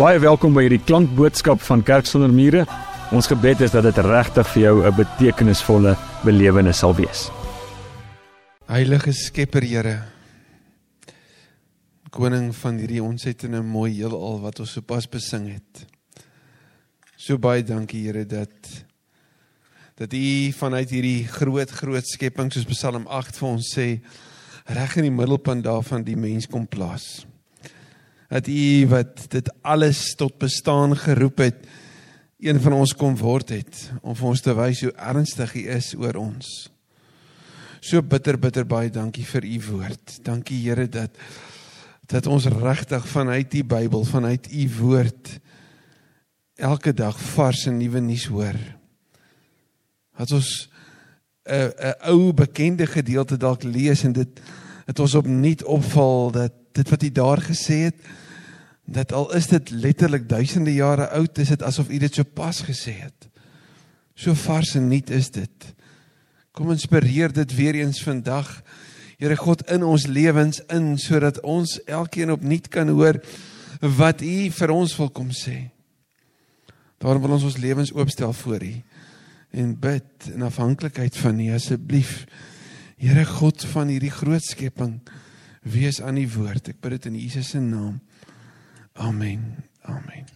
Baie 0.00 0.16
welkom 0.16 0.54
by 0.56 0.62
hierdie 0.64 0.80
klankboodskap 0.80 1.60
van 1.60 1.82
Kerk 1.84 2.06
sonder 2.08 2.30
mure. 2.32 2.62
Ons 3.12 3.26
gebed 3.28 3.60
is 3.66 3.74
dat 3.74 3.84
dit 3.84 3.98
regtig 4.00 4.46
vir 4.48 4.62
jou 4.62 4.76
'n 4.88 4.96
betekenisvolle 4.96 5.92
belewenis 6.24 6.78
sal 6.78 6.94
wees. 6.96 7.28
Heilige 8.64 9.12
Skepper 9.12 9.62
Here. 9.62 10.02
Koning 12.10 12.54
van 12.56 12.78
hierdie 12.78 13.02
ontsettende 13.02 13.60
mooi 13.60 13.92
heelal 13.92 14.40
wat 14.40 14.60
ons 14.60 14.72
sopas 14.72 15.06
besing 15.06 15.52
het. 15.52 15.86
So 17.16 17.36
baie 17.36 17.62
dankie 17.62 18.06
Here 18.06 18.24
dat 18.24 18.56
dat 19.96 20.12
U 20.14 20.52
vanuit 20.52 20.90
hierdie 20.90 21.26
groot 21.28 21.70
groot 21.70 22.06
skepping 22.06 22.50
soos 22.50 22.64
Psalm 22.64 23.06
8 23.06 23.36
vir 23.36 23.48
ons 23.48 23.74
sê 23.76 24.00
reg 24.64 24.96
in 24.96 25.02
die 25.02 25.16
middelpunt 25.18 25.64
daarvan 25.64 26.02
die 26.02 26.16
mens 26.16 26.46
kom 26.46 26.66
plaas 26.66 27.26
dat 28.30 28.48
u 28.48 28.86
wat 28.90 29.24
dit 29.32 29.50
alles 29.66 30.14
tot 30.14 30.38
bestaan 30.38 30.94
geroep 30.96 31.42
het 31.42 31.64
een 32.40 32.60
van 32.60 32.72
ons 32.72 32.94
kom 32.96 33.16
word 33.18 33.50
het 33.52 33.90
om 34.00 34.14
vir 34.16 34.28
ons 34.30 34.42
te 34.44 34.54
wys 34.56 34.84
hoe 34.86 34.92
ernstig 34.94 35.54
u 35.58 35.64
is 35.74 35.92
oor 35.98 36.16
ons. 36.20 36.70
So 37.80 38.02
bitter 38.02 38.38
bitter 38.40 38.64
baie 38.68 38.90
dankie 38.92 39.26
vir 39.26 39.44
u 39.44 39.58
woord. 39.70 40.20
Dankie 40.24 40.60
Here 40.62 40.86
dat 40.88 41.16
dat 42.10 42.26
ons 42.26 42.48
regtig 42.50 43.04
vanuit 43.06 43.52
die 43.52 43.62
Bybel, 43.62 44.02
vanuit 44.04 44.48
u 44.50 44.64
woord 44.80 45.28
elke 46.58 46.90
dag 46.92 47.14
vars 47.36 47.66
en 47.70 47.78
nuwe 47.78 48.00
nuus 48.02 48.24
hoor. 48.26 48.58
Dat 50.18 50.32
ons 50.32 50.68
'n 51.46 51.70
'n 51.70 51.94
ou 52.10 52.32
bekende 52.32 52.86
gedeelte 52.86 53.36
dalk 53.36 53.62
lees 53.62 54.04
en 54.04 54.12
dit 54.12 54.40
dit 54.90 55.02
ons 55.02 55.14
opnuut 55.20 55.62
opval 55.70 56.32
dat 56.34 56.56
dit 56.74 56.90
wat 56.90 57.04
hy 57.06 57.10
daar 57.14 57.42
gesê 57.44 57.84
het 57.88 58.10
dat 58.90 59.12
al 59.14 59.28
is 59.38 59.46
dit 59.52 59.70
letterlik 59.70 60.26
duisende 60.28 60.72
jare 60.74 61.06
oud 61.14 61.38
is 61.38 61.52
dit 61.52 61.62
asof 61.62 61.90
u 61.90 61.98
dit 62.02 62.14
so 62.14 62.26
pas 62.26 62.58
gesê 62.66 62.96
het. 62.98 63.28
So 64.18 64.34
vars 64.34 64.74
en 64.74 64.88
nuut 64.90 65.10
is 65.14 65.30
dit. 65.30 65.68
Kom 66.50 66.72
inspireer 66.74 67.30
dit 67.32 67.54
weer 67.54 67.78
eens 67.78 68.02
vandag. 68.02 68.48
Here 69.20 69.36
God 69.38 69.62
in 69.70 69.86
ons 69.86 70.08
lewens 70.10 70.58
in 70.74 70.96
sodat 70.98 71.38
ons 71.46 71.76
elkeen 71.86 72.34
opnuut 72.34 72.66
kan 72.68 72.90
hoor 72.90 73.20
wat 73.80 74.24
u 74.26 74.50
vir 74.50 74.74
ons 74.74 74.96
wil 74.98 75.12
kom 75.14 75.30
sê. 75.30 75.70
Daarom 76.98 77.22
wil 77.22 77.38
ons 77.38 77.46
ons 77.46 77.62
lewens 77.62 77.94
oopstel 77.94 78.34
voor 78.42 78.66
u 78.66 78.74
en 79.50 79.70
bid 79.78 80.30
in 80.34 80.42
afhanklikheid 80.46 81.16
van 81.16 81.38
u 81.40 81.52
asseblief 81.54 82.24
Here 83.00 83.24
God 83.24 83.62
van 83.72 83.88
hierdie 83.88 84.12
groot 84.12 84.44
skepping 84.44 84.98
wees 85.64 86.02
aan 86.04 86.18
die 86.20 86.28
woord. 86.28 86.66
Ek 86.68 86.82
bid 86.84 86.98
dit 86.98 87.06
in 87.08 87.14
Jesus 87.16 87.54
se 87.54 87.60
naam. 87.64 87.94
Amen. 89.00 89.54
Amen. 89.88 90.26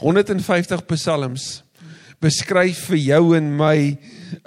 150 0.00 0.86
psalms 0.88 1.60
beskryf 2.24 2.86
vir 2.88 3.00
jou 3.02 3.36
en 3.36 3.52
my 3.56 3.98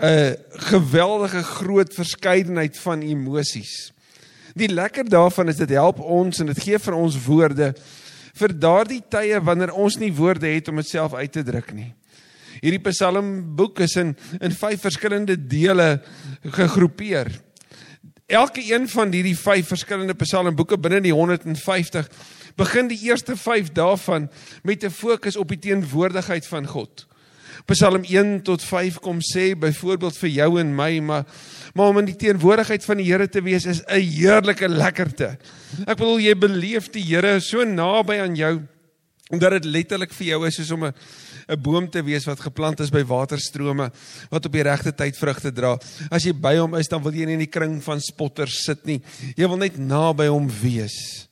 'n 0.02 0.36
geweldige 0.74 1.44
groot 1.44 1.94
verskeidenheid 1.94 2.78
van 2.78 3.02
emosies. 3.02 3.94
Die 4.56 4.70
lekker 4.70 5.06
daarvan 5.06 5.50
is 5.50 5.62
dit 5.62 5.70
help 5.70 6.00
ons 6.00 6.40
en 6.40 6.48
dit 6.48 6.60
gee 6.60 6.80
vir 6.80 6.94
ons 6.94 7.26
woorde 7.26 7.76
vir 8.34 8.60
daardie 8.60 9.04
tye 9.10 9.40
wanneer 9.40 9.74
ons 9.74 9.98
nie 9.98 10.14
woorde 10.14 10.48
het 10.48 10.68
om 10.68 10.76
dit 10.76 10.88
self 10.88 11.14
uit 11.14 11.32
te 11.32 11.44
druk 11.44 11.74
nie. 11.74 11.94
Hierdie 12.64 12.80
psalmboek 12.80 13.82
is 13.84 13.98
in 14.00 14.14
in 14.40 14.54
vyf 14.56 14.86
verskillende 14.86 15.36
dele 15.36 15.98
gegroepeer. 16.44 17.28
Elke 18.32 18.64
een 18.64 18.88
van 18.88 19.12
hierdie 19.12 19.36
vyf 19.36 19.68
verskillende 19.68 20.16
psalmboeke 20.16 20.80
binne 20.80 21.02
die 21.04 21.12
150 21.12 22.08
begin 22.56 22.88
die 22.88 23.00
eerste 23.10 23.36
5 23.36 23.74
daarvan 23.76 24.30
met 24.64 24.84
'n 24.84 24.90
fokus 24.90 25.36
op 25.36 25.50
die 25.50 25.60
teenwoordigheid 25.60 26.48
van 26.48 26.68
God. 26.68 27.08
Psalm 27.66 28.04
1 28.04 28.42
tot 28.44 28.64
5 28.64 29.00
kom 29.00 29.20
sê 29.22 29.54
byvoorbeeld 29.56 30.18
vir 30.18 30.30
jou 30.30 30.60
en 30.60 30.76
my, 30.76 31.00
maar 31.00 31.26
maar 31.74 31.88
om 31.88 31.98
in 31.98 32.06
die 32.06 32.16
teenwoordigheid 32.16 32.86
van 32.86 32.98
die 32.98 33.06
Here 33.06 33.30
te 33.30 33.42
wees 33.42 33.66
is 33.66 33.82
'n 33.88 34.00
heerlike 34.00 34.68
lekkerte. 34.68 35.38
Ek 35.88 35.98
bedoel 35.98 36.20
jy 36.20 36.36
beleef 36.36 36.90
die 36.92 37.04
Here 37.04 37.40
so 37.40 37.64
naby 37.64 38.20
aan 38.20 38.36
jou 38.36 38.62
omdat 39.30 39.52
dit 39.52 39.66
letterlik 39.66 40.14
vir 40.14 40.28
jou 40.28 40.48
is 40.48 40.56
soos 40.56 40.72
om 40.72 40.86
'n 40.86 40.94
'n 41.48 41.62
boom 41.62 41.90
te 41.90 42.04
wees 42.04 42.26
wat 42.26 42.40
geplant 42.40 42.80
is 42.80 42.90
by 42.90 43.04
waterstrome 43.04 43.92
wat 44.30 44.46
op 44.46 44.52
die 44.52 44.64
regte 44.64 44.94
tyd 44.96 45.18
vrugte 45.18 45.52
dra. 45.52 45.78
As 46.12 46.24
jy 46.24 46.34
by 46.34 46.58
hom 46.58 46.76
is, 46.76 46.88
dan 46.88 47.04
wil 47.04 47.14
jy 47.14 47.26
nie 47.26 47.34
in 47.34 47.46
die 47.46 47.52
kring 47.52 47.82
van 47.84 48.02
spotters 48.02 48.64
sit 48.64 48.86
nie. 48.86 49.02
Jy 49.36 49.48
wil 49.48 49.58
net 49.58 49.78
naby 49.78 50.28
hom 50.28 50.50
wees. 50.62 51.28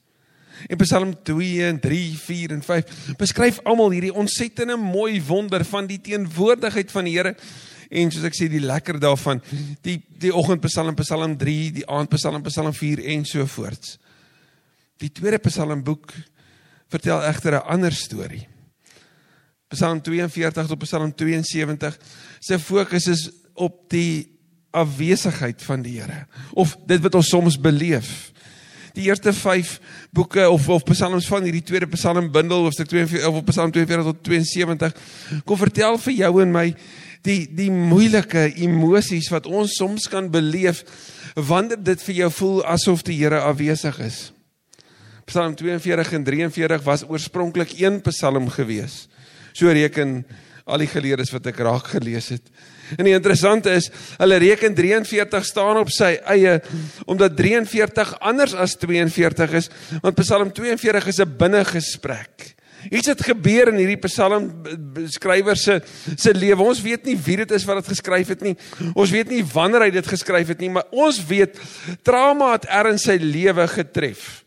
In 0.70 0.78
Psalm 0.78 1.16
2 1.24 1.64
en 1.66 1.80
3, 1.80 2.18
4 2.18 2.52
en 2.52 2.62
5 2.62 3.16
beskryf 3.18 3.60
almal 3.66 3.92
hierdie 3.96 4.14
ontsettende 4.14 4.78
mooi 4.78 5.22
wonder 5.26 5.66
van 5.66 5.88
die 5.88 6.00
teenwoordigheid 6.02 6.92
van 6.92 7.06
die 7.06 7.18
Here 7.18 7.36
en 7.90 8.12
soos 8.12 8.28
ek 8.30 8.38
sê 8.38 8.48
die 8.48 8.62
lekker 8.64 9.00
daarvan 9.02 9.42
die 9.84 9.98
die 10.22 10.32
oggendpsalm 10.32 10.96
Psalm 11.02 11.36
3, 11.38 11.72
die 11.82 11.88
aandpsalm 11.90 12.44
Psalm 12.44 12.74
4 12.74 13.02
en 13.16 13.26
so 13.26 13.46
voorts. 13.46 13.98
Die 15.02 15.10
tweede 15.10 15.40
Psalmboek 15.42 16.14
vertel 16.92 17.24
egter 17.26 17.58
'n 17.58 17.66
ander 17.66 17.92
storie. 17.92 18.48
Psalm 19.72 20.02
42 20.04 20.68
tot 20.68 20.84
Psalm 20.84 21.14
72 21.16 21.98
se 22.40 22.60
fokus 22.60 23.08
is 23.12 23.30
op 23.54 23.78
die 23.92 24.28
afwesigheid 24.72 25.62
van 25.64 25.84
die 25.84 26.00
Here 26.00 26.26
of 26.56 26.78
dit 26.88 27.02
wat 27.04 27.16
ons 27.20 27.32
soms 27.32 27.60
beleef. 27.60 28.32
Die 28.96 29.08
eerste 29.08 29.32
5 29.34 29.78
boeke 30.12 30.50
of 30.50 30.68
of 30.70 30.84
psalms 30.84 31.28
van 31.32 31.46
hierdie 31.48 31.64
tweede 31.64 31.88
psalmbundel 31.94 32.66
hoofstuk 32.66 32.90
42 32.92 33.28
of 33.28 33.46
Psalm 33.48 33.72
42 33.72 34.10
tot 34.10 34.20
72 34.28 34.96
kom 35.48 35.60
vertel 35.60 36.00
vir 36.08 36.18
jou 36.18 36.34
en 36.44 36.52
my 36.52 36.66
die 37.28 37.46
die 37.56 37.70
moeilike 37.72 38.50
emosies 38.66 39.30
wat 39.32 39.48
ons 39.48 39.78
soms 39.80 40.10
kan 40.12 40.28
beleef 40.34 40.84
wanneer 41.36 41.80
dit 41.80 42.04
vir 42.10 42.18
jou 42.24 42.32
voel 42.42 42.62
asof 42.74 43.06
die 43.08 43.16
Here 43.22 43.40
afwesig 43.48 44.00
is. 44.04 44.20
Psalm 45.30 45.56
42 45.56 46.12
en 46.18 46.28
43 46.28 46.84
was 46.84 47.06
oorspronklik 47.08 47.78
een 47.80 48.02
psalm 48.10 48.50
geweest. 48.52 49.08
So 49.54 49.72
reken 49.72 50.22
al 50.66 50.84
die 50.84 50.92
geleerdes 50.92 51.32
wat 51.34 51.50
ek 51.52 51.60
raak 51.66 51.92
gelees 51.96 52.30
het. 52.36 52.48
En 52.98 53.08
die 53.08 53.16
interessante 53.16 53.72
is, 53.72 53.90
hulle 54.20 54.40
reken 54.42 54.76
43 54.76 55.46
staan 55.48 55.80
op 55.80 55.92
sy 55.94 56.18
eie 56.34 56.58
omdat 57.10 57.38
43 57.40 58.18
anders 58.20 58.54
as 58.54 58.76
42 58.82 59.54
is, 59.62 59.70
want 60.04 60.20
Psalm 60.20 60.52
42 60.52 61.08
is 61.08 61.20
'n 61.20 61.38
binnegesprek. 61.38 62.56
Iets 62.90 63.12
het 63.12 63.22
gebeur 63.22 63.70
in 63.70 63.78
hierdie 63.78 64.00
Psalm 64.08 64.48
skrywer 65.06 65.58
se 65.58 65.82
se 66.18 66.34
lewe. 66.34 66.64
Ons 66.64 66.82
weet 66.82 67.06
nie 67.06 67.18
wie 67.18 67.38
dit 67.38 67.52
is 67.52 67.66
wat 67.66 67.84
dit 67.84 67.92
geskryf 67.94 68.28
het 68.28 68.42
nie. 68.42 68.56
Ons 68.96 69.12
weet 69.12 69.30
nie 69.30 69.44
wanneer 69.46 69.82
hy 69.82 69.92
dit 69.92 70.08
geskryf 70.08 70.48
het 70.48 70.60
nie, 70.60 70.70
maar 70.70 70.88
ons 70.90 71.20
weet 71.26 71.60
trauma 72.04 72.54
het 72.54 72.66
erns 72.66 73.04
sy 73.04 73.20
lewe 73.22 73.68
getref. 73.68 74.44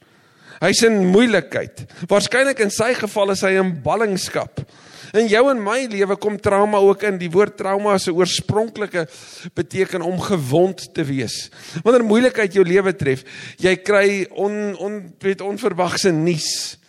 Hy's 0.60 0.82
in 0.82 1.06
moeilikheid. 1.12 1.84
Waarskynlik 2.08 2.58
in 2.64 2.70
sy 2.70 2.94
geval 2.94 3.30
is 3.30 3.44
hy 3.44 3.54
in 3.60 3.82
ballingskap. 3.84 4.64
In 5.14 5.28
jou 5.30 5.44
en 5.46 5.60
my 5.62 5.84
lewe 5.86 6.16
kom 6.18 6.34
trauma 6.42 6.80
ook 6.82 7.04
in. 7.06 7.18
Die 7.20 7.30
woord 7.30 7.54
trauma 7.60 7.94
se 8.02 8.10
oorspronklike 8.14 9.06
beteken 9.54 10.02
om 10.02 10.18
gewond 10.20 10.88
te 10.94 11.04
wees. 11.06 11.52
Wanneer 11.86 12.06
moeilikheid 12.06 12.56
jou 12.56 12.64
lewe 12.66 12.94
tref, 12.98 13.22
jy 13.62 13.76
kry 13.78 14.24
on 14.30 14.74
on 14.82 14.98
weet 15.22 15.44
onverwagse 15.44 16.10
nuus. 16.14 16.80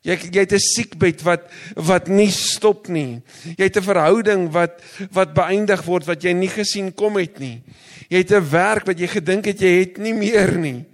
Jy 0.00 0.16
jy 0.32 0.40
het 0.46 0.52
'n 0.52 0.64
siekbed 0.64 1.22
wat 1.22 1.50
wat 1.76 2.08
nie 2.08 2.30
stop 2.30 2.88
nie. 2.88 3.20
Jy 3.58 3.64
het 3.64 3.76
'n 3.76 3.84
verhouding 3.84 4.48
wat 4.50 4.80
wat 5.12 5.34
beëindig 5.34 5.82
word 5.84 6.06
wat 6.06 6.22
jy 6.22 6.32
nie 6.32 6.48
gesien 6.48 6.94
kom 6.94 7.16
het 7.16 7.38
nie. 7.38 7.62
Jy 8.08 8.18
het 8.18 8.32
'n 8.32 8.50
werk 8.50 8.86
wat 8.86 8.98
jy 8.98 9.06
gedink 9.06 9.44
het 9.44 9.60
jy 9.60 9.80
het 9.80 9.98
nie 9.98 10.14
meer 10.14 10.56
nie. 10.56 10.86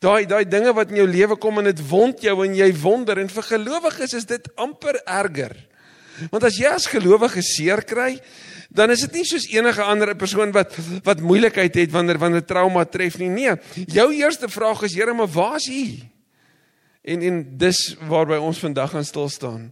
Daai 0.00 0.24
daai 0.26 0.48
dinge 0.48 0.72
wat 0.72 0.88
in 0.90 0.96
jou 0.96 1.08
lewe 1.08 1.36
kom 1.36 1.58
en 1.58 1.64
dit 1.64 1.88
wond 1.88 2.20
jou 2.20 2.44
en 2.44 2.54
jy 2.54 2.72
wonder 2.72 3.18
en 3.18 3.28
vir 3.28 3.42
gelowiges 3.42 4.14
is 4.14 4.24
dit 4.24 4.48
amper 4.56 4.96
erger. 5.04 5.56
Want 6.30 6.44
as 6.44 6.58
jy 6.58 6.72
as 6.72 6.88
gelowige 6.90 7.42
seer 7.42 7.82
kry, 7.84 8.20
dan 8.70 8.90
is 8.90 9.04
dit 9.06 9.20
nie 9.20 9.24
soos 9.28 9.46
enige 9.52 9.82
ander 9.82 10.14
persoon 10.18 10.52
wat 10.54 10.74
wat 11.06 11.22
moeilikheid 11.24 11.74
het 11.74 11.92
wanneer 11.94 12.18
wanneer 12.18 12.44
trauma 12.44 12.84
tref 12.84 13.18
nie. 13.18 13.30
Nee, 13.30 13.56
jou 13.86 14.08
eerste 14.14 14.48
vraag 14.48 14.82
is 14.82 14.94
Here, 14.94 15.14
maar 15.14 15.30
waar 15.30 15.56
is 15.56 15.68
U? 15.68 15.84
En 17.06 17.22
en 17.22 17.44
dis 17.58 17.80
waarby 18.08 18.40
ons 18.42 18.58
vandag 18.58 18.90
gaan 18.90 19.04
stil 19.04 19.28
staan. 19.28 19.70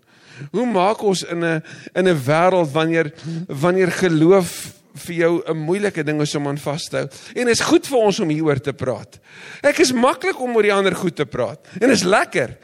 Hoe 0.51 0.67
maak 0.67 1.03
ons 1.03 1.23
in 1.23 1.45
'n 1.45 1.63
in 1.95 2.09
'n 2.09 2.23
wêreld 2.27 2.73
wanneer 2.73 3.13
wanneer 3.49 3.91
geloof 3.91 4.73
vir 4.95 5.15
jou 5.15 5.43
'n 5.47 5.57
moeilike 5.57 6.05
ding 6.05 6.21
is 6.21 6.35
om 6.35 6.49
aan 6.49 6.59
vas 6.59 6.89
te 6.89 6.97
hou. 6.97 7.09
En 7.35 7.49
is 7.49 7.61
goed 7.61 7.87
vir 7.87 7.99
ons 7.99 8.21
om 8.21 8.29
hieroor 8.29 8.61
te 8.61 8.73
praat. 8.73 9.19
Ek 9.63 9.79
is 9.79 9.93
maklik 9.93 10.41
om 10.41 10.55
oor 10.55 10.63
die 10.63 10.73
ander 10.73 10.95
goed 10.95 11.17
te 11.17 11.27
praat. 11.27 11.67
En 11.81 11.91
is 11.91 12.03
lekker. 12.03 12.57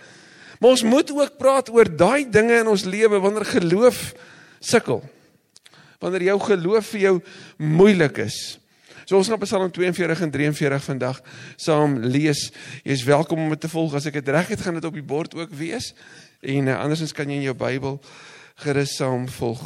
Maar 0.60 0.76
ons 0.76 0.82
moet 0.84 1.10
ook 1.16 1.36
praat 1.40 1.70
oor 1.72 1.88
daai 1.88 2.28
dinge 2.28 2.58
in 2.60 2.68
ons 2.68 2.84
lewe 2.84 3.18
wanneer 3.18 3.48
geloof 3.48 4.00
sukkel. 4.60 5.00
Wanneer 6.00 6.26
jou 6.30 6.40
geloof 6.40 6.90
vir 6.92 7.00
jou 7.00 7.14
moeilik 7.56 8.20
is. 8.26 8.36
So 9.08 9.16
ons 9.16 9.26
gaan 9.32 9.40
Psalm 9.42 9.72
42 9.72 10.20
en 10.22 10.30
43 10.30 10.84
vandag 10.84 11.22
saam 11.56 11.96
lees. 12.04 12.50
Jy 12.84 12.92
is 12.92 13.06
welkom 13.08 13.40
om 13.42 13.54
dit 13.56 13.64
te 13.64 13.72
volg. 13.72 13.96
As 13.96 14.06
ek 14.06 14.20
dit 14.20 14.28
reg 14.36 14.52
het, 14.52 14.60
gaan 14.60 14.76
dit 14.76 14.86
op 14.86 14.94
die 14.94 15.02
bord 15.02 15.32
ook 15.34 15.56
wees. 15.56 15.94
En 16.44 16.68
uh, 16.68 16.76
andersins 16.78 17.16
kan 17.16 17.32
jy 17.32 17.40
in 17.40 17.48
jou 17.48 17.56
Bybel 17.56 17.96
gerus 18.60 18.94
saam 19.00 19.24
volg. 19.40 19.64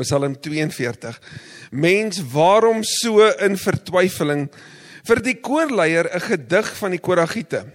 Psalm 0.00 0.38
42. 0.38 1.18
Mens, 1.74 2.22
waarom 2.32 2.86
so 2.86 3.26
in 3.42 3.58
vertwyfeling 3.58 4.46
vir 5.10 5.20
die 5.26 5.40
koorleier 5.42 6.06
'n 6.14 6.26
gedig 6.30 6.72
van 6.78 6.94
die 6.94 7.02
Koragiete? 7.02 7.66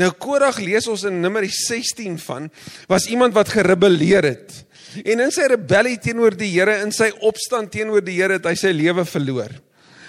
Nou 0.00 0.10
Korag 0.20 0.58
lees 0.62 0.88
ons 0.90 1.04
in 1.08 1.20
Numeri 1.22 1.50
16 1.52 2.18
van 2.24 2.50
was 2.90 3.08
iemand 3.12 3.36
wat 3.36 3.52
gerebelleer 3.54 4.26
het. 4.26 4.62
En 5.04 5.20
in 5.20 5.32
sy 5.34 5.48
rebellie 5.52 5.98
teenoor 6.00 6.36
die 6.38 6.50
Here, 6.54 6.78
in 6.84 6.92
sy 6.94 7.10
opstand 7.26 7.72
teenoor 7.74 8.04
die 8.04 8.16
Here, 8.16 8.38
het 8.38 8.48
hy 8.48 8.54
sy 8.58 8.72
lewe 8.72 9.04
verloor. 9.08 9.52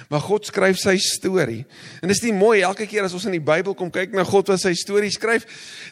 Maar 0.08 0.24
God 0.24 0.48
skryf 0.48 0.78
sy 0.80 0.96
storie. 1.04 1.66
En 2.00 2.08
dis 2.08 2.22
nie 2.24 2.32
mooi 2.36 2.62
elke 2.64 2.88
keer 2.88 3.04
as 3.04 3.16
ons 3.18 3.26
in 3.28 3.36
die 3.36 3.44
Bybel 3.44 3.76
kom 3.76 3.90
kyk 3.92 4.16
na 4.16 4.24
God 4.28 4.54
wat 4.54 4.62
sy 4.64 4.72
storie 4.78 5.12
skryf, 5.12 5.44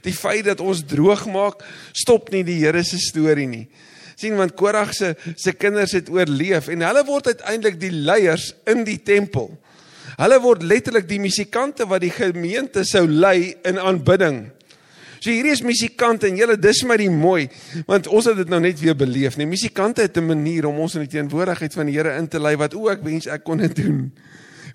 die 0.06 0.16
feit 0.16 0.45
dat 0.48 0.63
ons 0.63 0.86
droog 0.88 1.25
maak, 1.33 1.66
stop 1.92 2.31
nie 2.31 2.45
die 2.48 2.62
Here 2.62 2.83
se 2.88 3.01
storie 3.01 3.50
nie. 3.50 3.68
sien 4.16 4.38
want 4.39 4.56
Korag 4.56 4.94
se 4.95 5.13
se 5.36 5.51
kinders 5.51 5.92
het 5.92 6.10
oorleef 6.10 6.69
en 6.71 6.86
hulle 6.88 7.04
word 7.07 7.33
uiteindelik 7.33 7.80
die 7.81 7.92
leiers 7.92 8.54
in 8.71 8.86
die 8.88 9.01
tempel. 9.04 9.50
Hulle 10.15 10.38
word 10.44 10.63
letterlik 10.63 11.07
die 11.09 11.19
musikante 11.19 11.88
wat 11.89 12.03
die 12.06 12.13
gemeente 12.13 12.85
sou 12.88 13.03
lei 13.07 13.56
in 13.67 13.79
aanbidding. 13.81 14.45
So 15.19 15.33
hierdie 15.33 15.56
is 15.56 15.63
musikante 15.65 16.29
en 16.29 16.38
julle 16.38 16.56
dis 16.62 16.83
maar 16.85 17.01
die 17.01 17.09
mooi 17.09 17.47
want 17.88 18.07
ons 18.13 18.27
het 18.29 18.38
dit 18.38 18.51
nou 18.51 18.59
net 18.62 18.79
weer 18.79 18.95
beleef. 18.97 19.39
Nee, 19.39 19.50
musikante 19.50 20.06
het 20.06 20.17
'n 20.17 20.27
manier 20.27 20.67
om 20.67 20.79
ons 20.79 20.95
in 20.95 21.01
die 21.01 21.17
teenwoordigheid 21.17 21.73
van 21.73 21.85
die 21.85 21.95
Here 21.95 22.15
in 22.17 22.27
te 22.27 22.39
lei 22.39 22.56
wat 22.56 22.75
o, 22.75 22.89
ek 22.89 23.03
wens 23.03 23.27
ek 23.27 23.44
kon 23.44 23.57
dit 23.57 23.75
doen. 23.75 24.12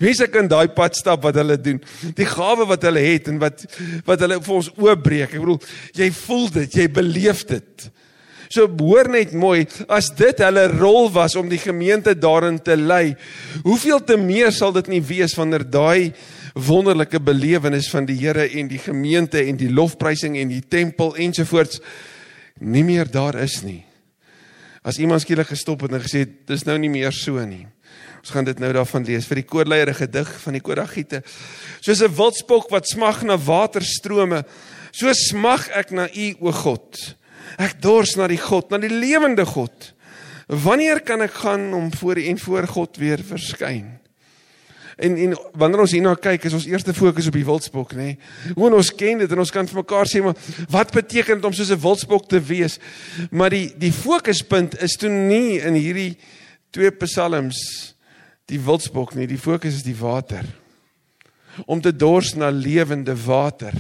Wens 0.01 0.21
ek 0.21 0.33
kan 0.33 0.49
daai 0.49 0.69
pad 0.69 0.97
stap 0.97 1.23
wat 1.23 1.35
hulle 1.35 1.61
doen. 1.61 1.81
Die 2.15 2.27
gawe 2.27 2.67
wat 2.67 2.83
hulle 2.83 3.01
het 3.01 3.29
en 3.29 3.39
wat 3.39 3.67
wat 4.07 4.21
hulle 4.21 4.41
vir 4.41 4.55
ons 4.55 4.71
oopbreek. 4.77 5.35
Ek 5.35 5.41
bedoel, 5.41 5.61
jy 5.93 6.11
voel 6.11 6.51
dit, 6.51 6.73
jy 6.73 6.89
beleef 6.89 7.45
dit. 7.45 7.91
So 8.51 8.67
hoor 8.67 9.07
net 9.07 9.31
mooi, 9.31 9.63
as 9.87 10.09
dit 10.19 10.41
hulle 10.43 10.65
rol 10.73 11.07
was 11.15 11.37
om 11.39 11.47
die 11.47 11.61
gemeente 11.63 12.17
daarin 12.19 12.57
te 12.59 12.75
lei, 12.75 13.15
hoeveel 13.63 14.01
te 14.03 14.17
meer 14.19 14.51
sal 14.51 14.75
dit 14.75 14.89
nie 14.91 15.03
wees 15.07 15.37
wanneer 15.39 15.63
daai 15.63 16.11
wonderlike 16.59 17.21
belewenis 17.23 17.87
van 17.93 18.09
die 18.09 18.17
Here 18.19 18.49
en 18.59 18.67
die 18.73 18.81
gemeente 18.83 19.39
en 19.39 19.61
die 19.61 19.71
lofprysing 19.71 20.35
en 20.41 20.51
die 20.51 20.65
tempel 20.67 21.15
ensovoorts 21.23 21.79
nie 22.59 22.83
meer 22.83 23.07
daar 23.07 23.39
is 23.39 23.61
nie. 23.63 23.85
As 24.83 24.99
iemand 24.99 25.23
skielik 25.23 25.53
gestop 25.53 25.87
het 25.87 25.95
en 25.95 26.03
gesê 26.03 26.25
dis 26.27 26.67
nou 26.67 26.75
nie 26.83 26.91
meer 26.91 27.15
so 27.15 27.39
nie. 27.47 27.69
Ons 28.19 28.35
gaan 28.35 28.51
dit 28.51 28.59
nou 28.59 28.73
daarvan 28.75 29.07
lees 29.07 29.31
vir 29.31 29.45
die 29.45 29.47
koorleier 29.47 29.95
gedig 29.95 30.35
van 30.43 30.59
die 30.59 30.65
Koragiete. 30.65 31.23
Soos 31.81 32.03
'n 32.03 32.11
wildspok 32.19 32.67
wat 32.71 32.91
smag 32.91 33.23
na 33.23 33.39
waterstrome, 33.39 34.45
so 34.91 35.13
smag 35.13 35.71
ek 35.71 35.93
na 35.93 36.09
U 36.11 36.35
o 36.41 36.53
God. 36.53 37.15
Ek 37.59 37.81
dors 37.83 38.17
na 38.17 38.29
die 38.31 38.41
God, 38.41 38.71
na 38.71 38.79
die 38.79 38.93
lewende 38.93 39.47
God. 39.47 39.93
Wanneer 40.51 41.01
kan 41.07 41.23
ek 41.23 41.35
gaan 41.45 41.73
om 41.75 41.93
voor 41.95 42.19
en 42.19 42.39
voor 42.39 42.67
God 42.67 42.97
weer 42.99 43.23
verskyn? 43.23 44.01
En 45.01 45.17
en 45.17 45.37
wanneer 45.57 45.81
ons 45.81 45.93
hierna 45.95 46.13
kyk, 46.15 46.45
is 46.45 46.57
ons 46.57 46.67
eerste 46.69 46.93
fokus 46.95 47.31
op 47.31 47.37
die 47.39 47.45
wildspok, 47.47 47.95
nê. 47.97 48.11
Nee. 48.13 48.55
Hoe 48.59 48.73
ons 48.75 48.91
ken 48.93 49.23
dit 49.23 49.31
en 49.33 49.41
ons 49.41 49.53
kan 49.55 49.69
vir 49.71 49.81
mekaar 49.81 50.11
sê 50.11 50.21
maar 50.25 50.37
wat 50.71 50.93
beteken 50.93 51.41
dit 51.41 51.47
om 51.49 51.55
soos 51.57 51.71
'n 51.73 51.81
wildspok 51.81 52.29
te 52.29 52.41
wees? 52.41 52.79
Maar 53.31 53.51
die 53.51 53.73
die 53.79 53.93
fokuspunt 53.93 54.77
is 54.83 54.99
toe 54.99 55.09
nie 55.09 55.61
in 55.61 55.75
hierdie 55.75 56.19
twee 56.71 56.91
psalms 56.91 57.95
die 58.51 58.61
wildspok 58.61 59.15
nie, 59.15 59.27
die 59.27 59.39
fokus 59.39 59.81
is 59.81 59.87
die 59.87 59.97
water. 59.97 60.45
Om 61.67 61.81
te 61.81 61.93
dors 61.97 62.35
na 62.35 62.51
lewende 62.51 63.15
water. 63.27 63.75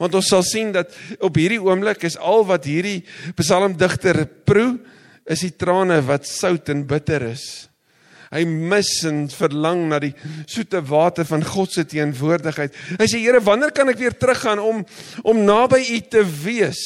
Want 0.00 0.14
ons 0.18 0.30
sal 0.32 0.42
sien 0.46 0.72
dat 0.74 0.94
op 1.20 1.36
hierdie 1.38 1.62
oomblik 1.62 2.04
is 2.08 2.18
al 2.18 2.46
wat 2.48 2.66
hierdie 2.68 3.02
psalmdigter 3.38 4.24
proe 4.46 4.78
is 5.30 5.44
die 5.46 5.54
trane 5.56 6.00
wat 6.04 6.28
sout 6.28 6.68
en 6.72 6.84
bitter 6.88 7.30
is. 7.30 7.46
Hy 8.34 8.42
mis 8.48 8.90
en 9.06 9.26
verlang 9.30 9.84
na 9.92 10.00
die 10.02 10.12
soete 10.50 10.80
water 10.88 11.26
van 11.28 11.44
God 11.46 11.70
se 11.70 11.84
teenwoordigheid. 11.86 12.74
Hy 12.98 13.06
sê 13.06 13.20
Here, 13.22 13.40
wanneer 13.44 13.70
kan 13.74 13.90
ek 13.92 14.00
weer 14.00 14.16
teruggaan 14.18 14.62
om 14.62 14.82
om 15.22 15.42
naby 15.46 15.84
U 15.94 16.00
te 16.10 16.24
wees? 16.42 16.82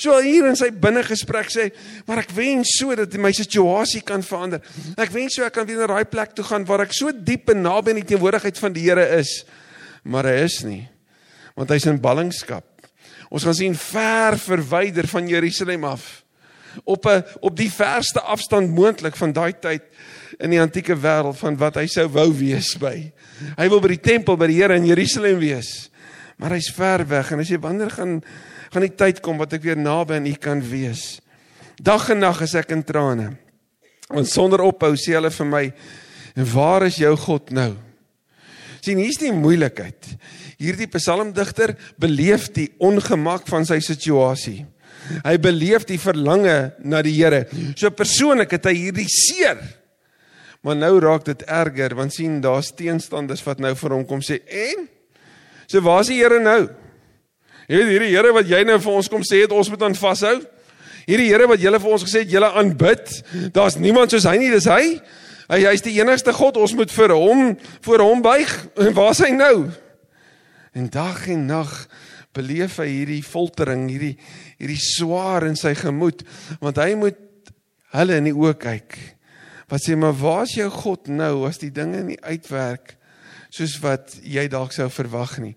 So 0.00 0.16
hier 0.24 0.46
in 0.48 0.56
sy 0.56 0.70
binnegesprek 0.72 1.50
sê, 1.52 1.66
maar 2.08 2.22
ek 2.22 2.32
wens 2.32 2.72
so 2.78 2.94
dat 2.96 3.12
my 3.20 3.34
situasie 3.36 4.00
kan 4.06 4.24
verander. 4.24 4.62
Ek 4.96 5.12
wens 5.12 5.36
so 5.36 5.44
ek 5.44 5.58
kan 5.58 5.68
weer 5.68 5.82
na 5.82 5.90
daai 5.90 6.08
plek 6.08 6.32
toe 6.38 6.46
gaan 6.48 6.64
waar 6.68 6.86
ek 6.86 6.96
so 6.96 7.12
diep 7.12 7.52
en 7.52 7.60
naby 7.66 7.92
in 7.92 8.00
die 8.00 8.08
teenwoordigheid 8.14 8.62
van 8.62 8.72
die 8.76 8.86
Here 8.88 9.04
is. 9.18 9.42
Maar 10.08 10.30
hy 10.32 10.38
is 10.46 10.56
nie. 10.64 10.82
Want 11.60 11.74
hy's 11.74 11.84
in 11.90 12.00
ballingskap. 12.00 12.64
Ons 13.28 13.44
gaan 13.44 13.56
sien 13.58 13.76
ver 13.76 14.38
verwyder 14.40 15.06
van 15.10 15.28
Jerusalem 15.28 15.84
af. 15.84 16.24
Op 16.84 17.06
'n 17.06 17.24
op 17.40 17.56
die 17.56 17.70
verste 17.70 18.20
afstand 18.20 18.70
moontlik 18.70 19.16
van 19.16 19.32
daai 19.32 19.52
tyd 19.52 19.82
in 20.38 20.50
die 20.50 20.60
antieke 20.60 20.96
wêreld 20.96 21.36
van 21.36 21.56
wat 21.56 21.74
hy 21.74 21.86
sou 21.86 22.08
wou 22.08 22.32
wees 22.32 22.76
by. 22.78 23.12
Hy 23.58 23.68
wil 23.68 23.80
by 23.80 23.88
die 23.88 24.00
tempel 24.00 24.36
by 24.36 24.46
die 24.46 24.56
Here 24.62 24.74
in 24.74 24.86
Jerusalem 24.86 25.38
wees. 25.38 25.90
Maar 26.38 26.50
hy's 26.50 26.70
ver 26.70 27.04
weg 27.08 27.32
en 27.32 27.38
hy 27.38 27.44
sê 27.44 27.60
wanneer 27.60 27.90
gaan 27.90 28.22
gaan 28.72 28.82
die 28.82 28.96
tyd 28.96 29.20
kom 29.20 29.36
wat 29.36 29.52
ek 29.52 29.62
weer 29.62 29.76
naby 29.76 30.14
aan 30.14 30.26
U 30.26 30.34
kan 30.34 30.62
wees? 30.62 31.20
Dag 31.82 32.08
en 32.10 32.18
nag 32.18 32.40
is 32.40 32.54
ek 32.54 32.70
in 32.70 32.84
trane. 32.84 33.36
Want 34.08 34.28
sonder 34.28 34.60
ophou 34.60 34.94
sê 34.94 35.12
hulle 35.12 35.30
vir 35.30 35.46
my, 35.46 35.72
"En 36.36 36.52
waar 36.54 36.86
is 36.86 36.96
jou 36.96 37.16
God 37.16 37.50
nou?" 37.50 37.89
Sien 38.80 39.00
hier's 39.00 39.20
die 39.20 39.32
moeilikheid. 39.32 40.14
Hierdie 40.60 40.88
psalmdigter 40.92 41.76
beleef 42.00 42.50
die 42.56 42.70
ongemak 42.80 43.48
van 43.48 43.66
sy 43.68 43.80
situasie. 43.84 44.64
Hy 45.24 45.36
beleef 45.42 45.86
die 45.88 45.98
verlange 45.98 46.72
na 46.84 47.00
die 47.02 47.16
Here. 47.16 47.46
So 47.76 47.90
persoonlik 47.90 48.52
het 48.58 48.68
hy 48.68 48.76
hierdie 48.76 49.08
seer 49.10 49.60
Maar 50.60 50.76
nou 50.76 50.92
raak 51.00 51.24
dit 51.24 51.42
erger 51.48 51.94
want 51.96 52.12
sien 52.14 52.40
daar's 52.44 52.72
teenstanders 52.76 53.42
wat 53.46 53.62
nou 53.64 53.72
vir 53.76 53.96
hom 53.96 54.04
kom 54.08 54.20
sê 54.24 54.42
en 54.44 54.84
so 55.70 55.80
waar's 55.84 56.10
die 56.12 56.18
Here 56.20 56.40
nou? 56.42 56.68
Jy 57.70 57.78
weet 57.78 57.92
hierdie 57.94 58.10
Here 58.12 58.32
wat 58.36 58.50
jy 58.50 58.60
nou 58.68 58.76
vir 58.82 58.98
ons 58.98 59.08
kom 59.08 59.24
sê 59.24 59.44
het 59.44 59.54
ons 59.56 59.70
moet 59.72 59.86
aan 59.86 59.96
vashou. 59.96 60.36
Hierdie 61.06 61.30
Here 61.30 61.46
wat 61.48 61.62
julle 61.62 61.80
vir 61.80 61.94
ons 61.94 62.04
gesê 62.04 62.24
het 62.24 62.32
julle 62.34 62.50
aanbid. 62.60 63.12
Daar's 63.54 63.78
niemand 63.80 64.12
soos 64.12 64.26
hy 64.28 64.36
nie, 64.42 64.50
dis 64.52 64.66
hy. 64.68 64.98
Hy 65.50 65.64
hy's 65.66 65.82
die 65.82 65.96
enigste 65.98 66.32
God. 66.36 66.60
Ons 66.62 66.76
moet 66.78 66.92
vir 66.94 67.14
hom 67.16 67.56
voor 67.82 68.04
hom 68.06 68.22
buig. 68.22 68.52
En 68.78 68.92
waar's 68.94 69.22
hy 69.24 69.32
nou? 69.34 69.70
En 70.78 70.86
dag 70.94 71.24
en 71.32 71.48
nag 71.48 71.72
beleef 72.36 72.78
hy 72.78 72.86
hierdie 72.86 73.24
foltering, 73.26 73.88
hierdie 73.90 74.14
hierdie 74.60 74.78
swaar 74.78 75.48
in 75.48 75.56
sy 75.58 75.72
gemoed 75.74 76.22
want 76.62 76.78
hy 76.78 76.92
moet 76.98 77.18
hulle 77.96 78.20
in 78.20 78.28
die 78.28 78.36
oë 78.36 78.52
kyk 78.60 78.94
wat 79.70 79.82
sê 79.82 79.96
maar 79.98 80.14
waar's 80.18 80.54
jou 80.54 80.68
God 80.70 81.10
nou 81.10 81.46
as 81.48 81.58
die 81.62 81.72
dinge 81.74 82.04
nie 82.06 82.18
uitwerk 82.22 82.96
soos 83.50 83.74
wat 83.82 84.14
jy 84.22 84.44
dalk 84.50 84.70
sou 84.70 84.86
verwag 84.94 85.36
nie. 85.42 85.56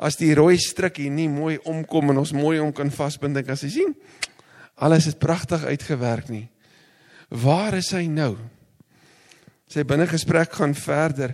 As 0.00 0.16
die 0.16 0.32
rooi 0.36 0.56
stryk 0.60 0.96
hier 1.02 1.12
nie 1.12 1.28
mooi 1.28 1.58
omkom 1.68 2.12
en 2.12 2.22
ons 2.22 2.32
mooi 2.32 2.56
om 2.60 2.72
kan 2.72 2.92
vasbind 2.92 3.36
en 3.36 3.52
jy 3.52 3.68
sien 3.68 3.92
alles 4.80 5.06
het 5.10 5.20
pragtig 5.20 5.64
uitgewerk 5.68 6.32
nie. 6.32 6.48
Waar 7.28 7.76
is 7.76 7.92
hy 7.94 8.06
nou? 8.08 8.34
Sy 9.72 9.80
binnegesprek 9.88 10.58
gaan 10.58 10.74
verder. 10.76 11.32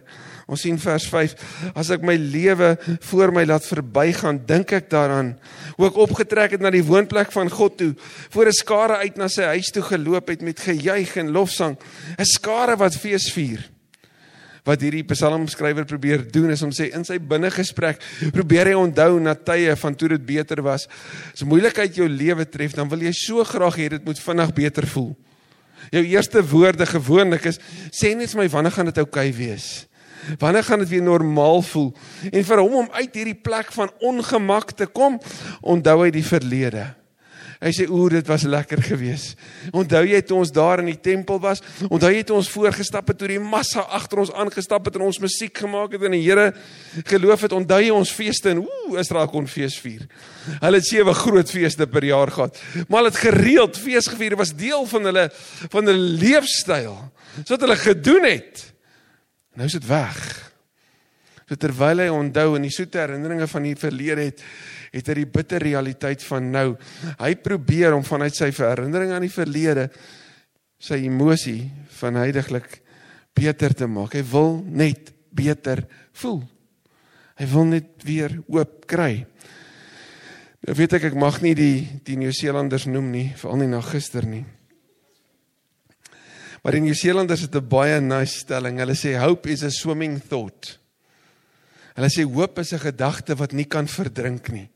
Ons 0.51 0.63
sien 0.63 0.77
vers 0.79 1.07
5: 1.11 1.33
As 1.75 1.91
ek 1.91 2.05
my 2.07 2.15
lewe 2.15 2.77
voor 3.11 3.33
my 3.35 3.43
laat 3.47 3.67
verbygaan, 3.67 4.39
dink 4.47 4.71
ek 4.77 4.87
daaraan 4.93 5.33
hoe 5.75 5.89
ek 5.89 5.99
opgetrek 5.99 6.55
het 6.55 6.63
na 6.63 6.71
die 6.71 6.85
woonplek 6.87 7.33
van 7.35 7.51
God 7.51 7.77
toe, 7.81 7.91
voor 8.31 8.47
'n 8.47 8.53
skare 8.53 8.97
uit 9.03 9.17
na 9.17 9.29
sy 9.29 9.43
huis 9.43 9.71
toe 9.75 9.83
geloop 9.83 10.29
het 10.29 10.43
met 10.43 10.61
gejuig 10.61 11.17
en 11.17 11.33
lofsang, 11.33 11.77
'n 12.19 12.25
skare 12.25 12.77
wat 12.77 12.95
fees 12.95 13.33
vier. 13.33 13.67
Wat 14.65 14.81
hierdie 14.81 15.05
psalmskrywer 15.05 15.85
probeer 15.85 16.31
doen 16.31 16.51
is 16.51 16.63
om 16.63 16.71
sê 16.71 16.93
in 16.95 17.05
sy 17.05 17.19
binnegesprek 17.19 17.99
probeer 18.33 18.67
hy 18.67 18.75
onthou 18.75 19.19
na 19.19 19.35
tye 19.35 19.75
van 19.77 19.95
toe 19.95 20.09
dit 20.09 20.27
beter 20.27 20.63
was. 20.63 20.87
As 21.33 21.43
moeilikheid 21.43 21.95
jou 21.95 22.09
lewe 22.09 22.45
tref, 22.45 22.75
dan 22.75 22.89
wil 22.89 23.01
jy 23.01 23.13
so 23.13 23.45
graag 23.45 23.77
hê 23.77 23.89
dit 23.89 24.05
moet 24.05 24.19
vinnig 24.19 24.55
beter 24.55 24.87
voel. 24.87 25.17
Jou 25.91 26.03
eerste 26.07 26.43
woorde 26.47 26.87
gewoonlik 26.87 27.49
is 27.51 27.61
sê 27.91 28.15
net 28.15 28.31
vir 28.31 28.45
my 28.45 28.49
wanneer 28.53 28.77
gaan 28.77 28.91
dit 28.91 29.01
oukei 29.03 29.31
okay 29.31 29.37
wees? 29.37 29.69
Wanneer 30.39 30.65
gaan 30.65 30.85
dit 30.85 30.89
weer 30.89 31.03
normaal 31.03 31.63
voel? 31.63 31.91
En 32.31 32.45
vir 32.45 32.63
hom 32.63 32.75
om 32.85 32.89
uit 32.93 33.15
hierdie 33.15 33.39
plek 33.39 33.73
van 33.73 33.91
ongemak 33.99 34.75
te 34.77 34.87
kom, 34.87 35.19
onthou 35.61 35.97
hy 36.05 36.11
die 36.15 36.27
verlede. 36.27 36.85
Hy 37.61 37.71
sê 37.77 37.85
oor 37.93 38.15
dit 38.15 38.25
was 38.25 38.47
lekker 38.49 38.81
geweest. 38.81 39.37
Onthou 39.77 40.01
jy 40.09 40.23
toe 40.25 40.39
ons 40.41 40.53
daar 40.57 40.81
in 40.81 40.87
die 40.89 41.01
tempel 41.01 41.37
was? 41.43 41.61
Onthou 41.91 42.09
jy 42.09 42.23
toe 42.25 42.39
ons 42.39 42.49
voorgestap 42.49 43.13
het 43.13 43.19
toe 43.21 43.29
die 43.35 43.41
massa 43.43 43.85
agter 43.99 44.23
ons 44.23 44.33
aangestap 44.33 44.89
het 44.89 44.97
en 44.97 45.05
ons 45.11 45.21
musiek 45.21 45.61
gemaak 45.61 45.93
het 45.93 46.07
en 46.09 46.17
die 46.17 46.23
Here 46.25 46.55
geloof 47.11 47.45
het? 47.45 47.57
Onthou 47.59 47.83
jy 47.85 47.93
ons 47.93 48.15
feeste 48.17 48.55
en 48.55 48.63
ooh 48.65 48.97
Israel 49.03 49.29
kon 49.29 49.49
fees 49.51 49.77
vier. 49.85 50.07
Hulle 50.57 50.81
het 50.81 50.89
sewe 50.89 51.13
groot 51.21 51.53
feeste 51.53 51.85
per 51.85 52.09
jaar 52.09 52.33
gehad. 52.33 52.57
Maar 52.89 53.03
hulle 53.03 53.13
het 53.13 53.25
gereeld 53.29 53.77
fees 53.77 54.09
gevier. 54.09 54.33
Dit 54.33 54.41
was 54.41 54.57
deel 54.57 54.89
van 54.89 55.11
hulle 55.11 55.29
van 55.69 55.93
hulle 55.93 56.15
leefstyl. 56.25 56.97
So 57.43 57.59
wat 57.59 57.69
hulle 57.69 57.81
gedoen 57.85 58.25
het. 58.25 58.65
Nou 59.61 59.69
is 59.69 59.77
dit 59.77 59.89
weg. 59.91 60.17
So 61.45 61.61
terwyl 61.61 61.99
hy 61.99 62.09
onthou 62.15 62.55
en 62.57 62.65
die 62.65 62.73
soete 62.73 63.03
herinneringe 63.03 63.49
van 63.51 63.65
die 63.67 63.77
verlede 63.77 64.29
het, 64.29 64.43
het 64.91 65.11
hy 65.11 65.15
die 65.21 65.31
bitter 65.31 65.63
realiteit 65.63 66.23
van 66.27 66.51
nou. 66.51 66.69
Hy 67.21 67.35
probeer 67.43 67.95
om 67.95 68.05
vanuit 68.07 68.35
sy 68.35 68.51
herinnering 68.51 69.13
aan 69.15 69.27
die 69.27 69.33
verlede 69.33 69.89
sy 70.81 71.03
emosie 71.05 71.71
van 72.01 72.19
heidaglik 72.19 72.81
beter 73.37 73.75
te 73.77 73.87
maak. 73.87 74.17
Hy 74.17 74.25
wil 74.33 74.59
net 74.67 75.13
beter 75.31 75.85
voel. 76.19 76.43
Hy 77.41 77.47
wil 77.53 77.69
net 77.71 78.05
weer 78.05 78.35
hoop 78.49 78.87
kry. 78.91 79.25
Nou 80.67 80.77
weet 80.77 80.99
ek 80.99 81.07
ek 81.09 81.17
mag 81.17 81.39
nie 81.41 81.55
die 81.57 81.77
die 82.05 82.19
Nieu-Seelanders 82.21 82.85
noem 82.91 83.07
nie, 83.15 83.29
veral 83.41 83.63
nie 83.63 83.71
na 83.71 83.81
gister 83.85 84.27
nie. 84.29 84.43
Maar 86.61 86.77
die 86.77 86.83
Nieu-Seelanders 86.85 87.47
het 87.47 87.55
'n 87.57 87.69
baie 87.69 88.01
nice 88.01 88.45
stelling. 88.45 88.79
Hulle 88.79 88.95
sê 88.95 89.17
hope 89.17 89.49
is 89.49 89.63
a 89.63 89.71
swimming 89.71 90.21
thought. 90.21 90.79
Hulle 91.95 92.11
sê 92.11 92.25
hoop 92.25 92.59
is 92.59 92.73
'n 92.73 92.79
gedagte 92.79 93.35
wat 93.37 93.53
nie 93.53 93.65
kan 93.65 93.87
verdrink 93.89 94.49
nie. 94.49 94.69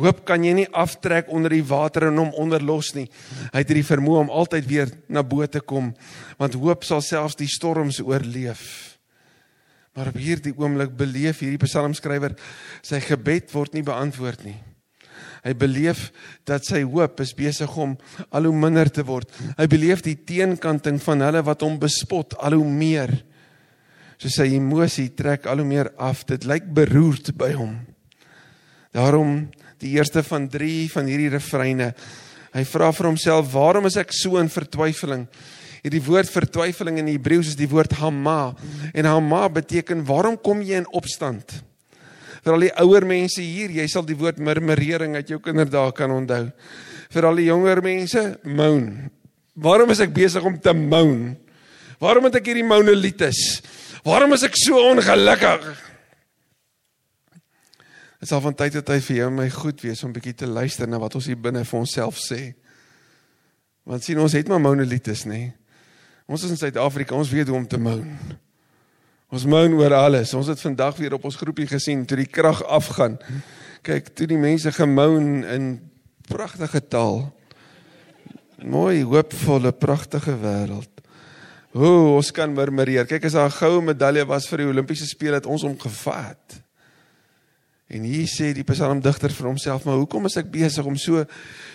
Hoop 0.00 0.22
kan 0.28 0.44
jy 0.44 0.54
nie 0.56 0.68
aftrek 0.72 1.28
onder 1.28 1.52
die 1.52 1.64
water 1.66 2.08
en 2.08 2.20
hom 2.22 2.32
onderlos 2.40 2.94
nie. 2.96 3.06
Hy 3.52 3.62
het 3.62 3.74
die 3.74 3.84
vermoë 3.84 4.24
om 4.24 4.32
altyd 4.32 4.68
weer 4.68 4.94
na 5.12 5.22
bo 5.22 5.44
te 5.46 5.60
kom, 5.60 5.92
want 6.40 6.56
hoop 6.56 6.86
sal 6.88 7.04
selfs 7.04 7.36
die 7.36 7.50
storms 7.50 8.00
oorleef. 8.00 8.64
Maar 9.96 10.12
op 10.12 10.18
hierdie 10.22 10.54
oomblik 10.56 10.94
beleef 10.96 11.42
hierdie 11.42 11.60
psalmskrywer 11.60 12.36
sy 12.86 13.02
gebed 13.04 13.50
word 13.52 13.74
nie 13.74 13.84
beantwoord 13.84 14.46
nie. 14.46 14.56
Hy 15.44 15.54
beleef 15.56 16.08
dat 16.48 16.66
sy 16.68 16.82
hoop 16.84 17.20
is 17.24 17.32
besig 17.36 17.72
om 17.80 17.96
al 18.28 18.48
hoe 18.48 18.56
minder 18.56 18.90
te 18.92 19.04
word. 19.06 19.28
Hy 19.56 19.66
beleef 19.72 20.04
die 20.04 20.16
teenkanting 20.16 21.00
van 21.02 21.24
hulle 21.24 21.42
wat 21.46 21.64
hom 21.64 21.78
bespot 21.80 22.36
al 22.40 22.58
hoe 22.60 22.68
meer. 22.68 23.12
So 24.20 24.28
sy 24.32 24.50
emosie 24.52 25.08
trek 25.16 25.48
al 25.48 25.62
hoe 25.62 25.68
meer 25.68 25.92
af. 25.96 26.26
Dit 26.28 26.44
lyk 26.48 26.68
beroerd 26.76 27.32
by 27.40 27.54
hom. 27.56 27.78
Daarom 28.96 29.48
die 29.80 29.96
eerste 29.96 30.22
van 30.26 30.48
3 30.48 30.90
van 30.92 31.08
hierdie 31.10 31.30
refreine. 31.32 31.94
Hy 32.52 32.64
vra 32.64 32.90
vir 32.92 33.06
homself, 33.06 33.52
"Waarom 33.52 33.86
is 33.86 33.96
ek 33.96 34.12
so 34.12 34.36
in 34.38 34.48
vertwyfeling?" 34.48 35.26
Hierdie 35.82 36.04
woord 36.04 36.28
vertwyfeling 36.28 36.98
in 36.98 37.06
Hebreëus 37.06 37.48
is 37.48 37.56
die 37.56 37.68
woord 37.68 37.92
hama 37.92 38.54
en 38.92 39.04
hama 39.04 39.48
beteken 39.48 40.04
waarom 40.04 40.36
kom 40.36 40.60
jy 40.60 40.76
in 40.76 40.86
opstand? 40.92 41.62
vir 42.44 42.56
al 42.56 42.64
die 42.64 42.72
ouer 42.80 43.06
mense 43.08 43.42
hier, 43.44 43.72
jy 43.72 43.86
sal 43.90 44.06
die 44.06 44.16
woord 44.18 44.40
murmurering 44.42 45.16
uit 45.18 45.32
jou 45.32 45.40
kinderdae 45.44 45.92
kan 45.96 46.12
onthou. 46.14 46.46
Vir 47.12 47.28
al 47.28 47.40
die 47.40 47.48
jonger 47.50 47.82
mense, 47.84 48.24
moan. 48.48 49.10
Waarom 49.60 49.92
is 49.92 50.00
ek 50.00 50.14
besig 50.16 50.44
om 50.46 50.56
te 50.62 50.72
moan? 50.76 51.34
Waarom 52.00 52.30
het 52.30 52.38
ek 52.40 52.48
hierdie 52.48 52.64
monolitis? 52.64 53.60
Waarom 54.06 54.32
is 54.36 54.46
ek 54.46 54.56
so 54.56 54.80
ongelukkig? 54.88 55.66
Dit 58.20 58.28
sal 58.28 58.42
van 58.44 58.52
tyd 58.54 58.74
tot 58.76 58.84
tyd 58.84 59.04
vir 59.06 59.16
jou 59.16 59.28
en 59.30 59.38
my 59.38 59.48
goed 59.48 59.80
wees 59.80 60.02
om 60.04 60.12
bietjie 60.12 60.36
te 60.42 60.48
luister 60.48 60.88
na 60.88 60.98
wat 61.00 61.14
ons 61.16 61.30
hier 61.30 61.40
binne 61.40 61.62
vir 61.64 61.78
onsself 61.78 62.18
sê. 62.20 62.52
Want 63.88 64.04
sien 64.04 64.20
ons 64.20 64.36
het 64.36 64.50
maar 64.50 64.60
monolitis, 64.60 65.24
nê? 65.24 65.54
Ons 66.28 66.44
is 66.44 66.52
in 66.52 66.60
Suid-Afrika, 66.60 67.16
ons 67.16 67.32
weet 67.32 67.48
hoe 67.48 67.56
om 67.56 67.66
te 67.66 67.80
moan. 67.80 68.12
Ons 69.32 69.46
moan 69.48 69.72
oor 69.78 69.94
alles. 69.96 70.34
Ons 70.36 70.50
het 70.52 70.60
vandag 70.60 70.98
weer 71.00 71.16
op 71.16 71.24
ons 71.24 71.40
groepie 71.40 71.66
gesien 71.70 72.04
toe 72.06 72.18
die 72.20 72.28
krag 72.28 72.60
afgaan. 72.68 73.16
Kyk, 73.86 74.12
toe 74.18 74.28
die 74.28 74.38
mense 74.38 74.70
gemoan 74.76 75.40
in 75.48 75.68
pragtige 76.28 76.82
taal. 76.92 77.22
Mooi, 78.60 79.00
hoopvolle, 79.00 79.72
pragtige 79.72 80.36
wêreld. 80.42 80.90
O, 81.72 82.18
ons 82.18 82.34
kan 82.36 82.52
murmureer. 82.52 83.08
Kyk, 83.08 83.24
as 83.30 83.38
daar 83.38 83.48
'n 83.48 83.58
goue 83.58 83.82
medalje 83.82 84.26
was 84.26 84.46
vir 84.46 84.58
die 84.58 84.66
Olimpiese 84.66 85.06
spele 85.06 85.40
het 85.40 85.46
ons 85.46 85.62
hom 85.62 85.78
gevat. 85.78 86.59
En 87.90 88.04
hier 88.06 88.28
sê 88.30 88.52
die 88.54 88.66
psalmdigter 88.66 89.32
vir 89.34 89.48
homself, 89.48 89.82
maar 89.82 89.98
hoekom 89.98 90.28
is 90.28 90.36
ek 90.38 90.50
besig 90.52 90.86
om 90.86 90.94
so 90.94 91.24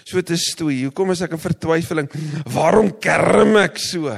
so 0.08 0.22
te 0.24 0.38
stoei? 0.40 0.86
Hoekom 0.86 1.12
is 1.12 1.22
ek 1.26 1.36
in 1.36 1.42
vertwyfeling? 1.44 2.08
Waarom 2.56 2.94
kerm 3.04 3.58
ek 3.60 3.82
so? 3.84 4.14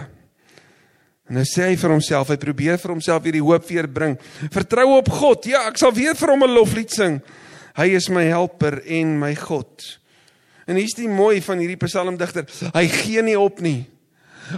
En 1.27 1.39
nou 1.39 1.43
sê 1.47 1.71
hy 1.71 1.79
vir 1.79 1.91
homself, 1.95 2.29
hy 2.31 2.37
probeer 2.39 2.77
vir 2.79 2.93
homself 2.93 3.25
hierdie 3.25 3.43
hoop 3.43 3.65
weer 3.67 3.89
bring. 3.91 4.13
Vertrou 4.53 4.85
op 4.99 5.09
God. 5.11 5.49
Ja, 5.49 5.65
ek 5.71 5.81
sal 5.81 5.91
weer 5.95 6.15
vir 6.15 6.31
hom 6.35 6.45
'n 6.45 6.53
loflied 6.53 6.93
sing. 6.93 7.21
Hy 7.75 7.89
is 7.97 8.09
my 8.09 8.23
helper 8.23 8.81
en 8.85 9.19
my 9.19 9.33
God. 9.35 9.97
En 10.67 10.75
hier's 10.75 10.95
die 10.95 11.09
mooi 11.09 11.41
van 11.41 11.59
hierdie 11.59 11.79
psalmdigter. 11.79 12.45
Hy 12.73 12.87
gee 12.87 13.21
nie 13.21 13.39
op 13.39 13.59
nie. 13.59 13.87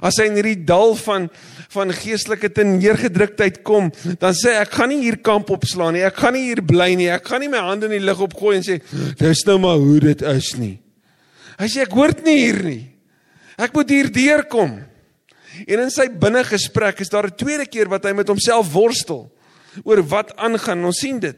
As 0.01 0.19
hy 0.22 0.29
in 0.29 0.38
hierdie 0.39 0.65
dal 0.67 0.96
van 0.96 1.29
van 1.69 1.91
geestelike 1.93 2.50
teneergedruktheid 2.50 3.60
kom, 3.62 3.91
dan 4.17 4.34
sê 4.34 4.55
ek 4.58 4.72
gaan 4.74 4.89
nie 4.89 5.03
hier 5.03 5.19
kamp 5.22 5.51
opslaan 5.53 5.93
nie. 5.93 6.01
Ek 6.01 6.17
gaan 6.17 6.34
nie 6.34 6.48
hier 6.48 6.63
bly 6.65 6.96
nie. 6.98 7.12
Ek 7.13 7.27
gaan 7.29 7.43
nie 7.43 7.51
my 7.51 7.62
hande 7.62 7.86
in 7.86 7.93
die 8.00 8.05
lug 8.08 8.24
opgooi 8.25 8.55
en 8.58 8.65
sê 8.65 8.79
dis 9.19 9.43
nou 9.46 9.60
maar 9.62 9.77
hoe 9.77 10.00
dit 10.08 10.24
is 10.34 10.55
nie. 10.58 10.79
Hy 11.60 11.67
sê 11.69 11.84
ek 11.86 11.93
hoort 11.93 12.24
nie 12.25 12.38
hier 12.39 12.62
nie. 12.65 12.81
Ek 13.60 13.75
moet 13.75 13.91
hier 13.91 14.10
deurkom. 14.15 14.79
En 15.67 15.84
in 15.84 15.91
sy 15.93 16.08
binnegesprek 16.10 17.03
is 17.03 17.12
daar 17.13 17.27
'n 17.27 17.38
tweede 17.38 17.65
keer 17.65 17.89
wat 17.89 18.05
hy 18.05 18.13
met 18.13 18.27
homself 18.27 18.72
worstel 18.74 19.29
oor 19.84 20.01
wat 20.01 20.36
aangaan. 20.38 20.86
Ons 20.86 21.00
sien 21.00 21.19
dit. 21.19 21.38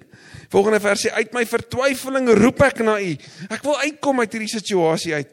Volgende 0.51 0.79
versie 0.79 1.12
uit 1.12 1.34
my 1.34 1.46
vertwyfeling 1.46 2.29
roep 2.36 2.62
ek 2.62 2.79
na 2.84 3.00
U. 3.00 3.17
Ek 3.50 3.63
wil 3.63 3.77
uitkom 3.79 4.20
uit 4.20 4.34
hierdie 4.34 4.51
situasie 4.51 5.13
uit. 5.13 5.29